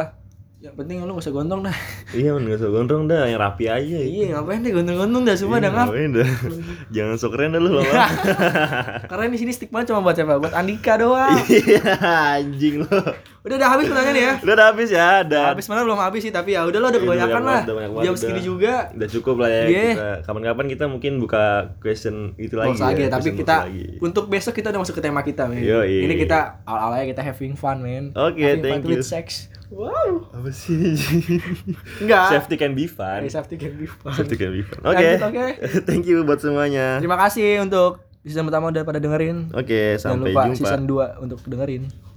Yang 0.64 0.80
penting 0.80 0.96
lu 0.98 1.12
gak 1.12 1.20
usah 1.20 1.34
gondrong 1.36 1.60
dah. 1.60 1.76
iya 2.16 2.32
men 2.32 2.48
gak 2.48 2.56
usah 2.56 2.72
gondrong 2.72 3.04
dah, 3.04 3.28
yang 3.28 3.36
rapi 3.36 3.68
aja. 3.68 4.00
iya, 4.00 4.32
ngapain 4.32 4.64
deh 4.64 4.72
gondrong-gondrong 4.72 5.28
dah 5.28 5.36
semua 5.36 5.60
Iya, 5.60 5.68
dah 5.68 5.70
ngap. 5.70 5.86
ngapain 5.92 6.10
dah. 6.10 6.28
Jangan 6.96 7.14
sok 7.20 7.30
keren 7.36 7.52
dah 7.52 7.60
lu 7.60 7.70
lama. 7.74 7.92
Karena 9.12 9.24
di 9.28 9.36
sini 9.36 9.52
stigma 9.52 9.84
cuma 9.84 10.00
buat 10.00 10.16
siapa? 10.16 10.40
Buat 10.40 10.56
Andika 10.56 10.96
doang. 10.96 11.36
Iya, 11.52 11.84
anjing 12.40 12.80
lu. 12.80 12.88
udah 13.44 13.56
udah 13.60 13.68
habis 13.68 13.84
pertanyaan 13.84 14.16
ya. 14.16 14.32
Udah 14.40 14.54
udah 14.56 14.66
habis 14.72 14.88
ya, 14.88 15.08
udah. 15.20 15.44
Habis 15.52 15.66
mana 15.68 15.84
belum 15.84 16.00
habis 16.00 16.24
sih 16.24 16.32
tapi 16.32 16.56
ya 16.56 16.64
udah 16.64 16.80
lo 16.80 16.88
udah 16.88 16.96
Iya, 16.96 16.96
udah 16.96 17.04
kebanyakan 17.12 17.40
banyak 17.44 17.92
lah. 17.92 18.00
Jam 18.00 18.14
segini 18.16 18.40
juga. 18.40 18.74
Udah 18.88 19.08
cukup 19.12 19.36
lah 19.44 19.50
ya 19.52 19.62
Iya. 19.68 19.84
kita. 19.84 20.08
Kapan-kapan 20.24 20.66
kita 20.72 20.84
mungkin 20.88 21.12
buka 21.20 21.44
question 21.76 22.32
itu 22.40 22.56
lagi. 22.56 22.80
Lagi, 22.80 23.04
ya, 23.04 23.12
tapi 23.12 23.36
kita 23.36 23.68
lagi. 23.68 24.00
untuk 24.00 24.32
besok 24.32 24.56
kita 24.56 24.72
udah 24.72 24.80
masuk 24.80 24.96
ke 24.96 25.02
tema 25.04 25.20
kita, 25.20 25.44
men. 25.44 25.60
Yoi. 25.60 26.08
Ini 26.08 26.14
kita 26.16 26.64
awal-awalnya 26.64 27.04
kita 27.04 27.20
having 27.20 27.52
fun, 27.52 27.84
men. 27.84 28.16
Oke, 28.16 28.40
having 28.40 28.64
thank 28.64 28.80
fun 28.80 28.88
you. 28.88 28.96
with 28.96 29.04
sex. 29.04 29.52
Wow. 29.72 30.28
apa 30.30 30.48
sih? 30.50 30.96
Enggak. 32.02 32.26
Safety 32.30 32.56
can 32.56 32.72
be 32.72 32.84
fun. 32.84 33.24
Eh, 33.24 33.30
Safety 33.30 33.56
can 33.56 33.74
be 33.74 33.86
fun. 33.86 34.12
Safety 34.12 34.36
can 34.36 34.50
be 34.52 34.62
fun. 34.62 34.80
Oke. 34.84 35.08
Oke. 35.18 35.44
Thank 35.88 36.04
you 36.04 36.22
buat 36.22 36.40
semuanya. 36.40 37.00
Terima 37.00 37.16
kasih 37.16 37.62
untuk 37.62 38.04
season 38.24 38.44
pertama 38.44 38.68
udah 38.68 38.82
pada 38.82 38.98
dengerin. 38.98 39.52
Oke, 39.52 39.96
Jangan 39.96 40.20
sampai 40.20 40.32
lupa 40.32 40.40
jumpa. 40.48 40.58
season 40.58 40.82
2 40.88 41.24
untuk 41.24 41.38
dengerin. 41.44 41.82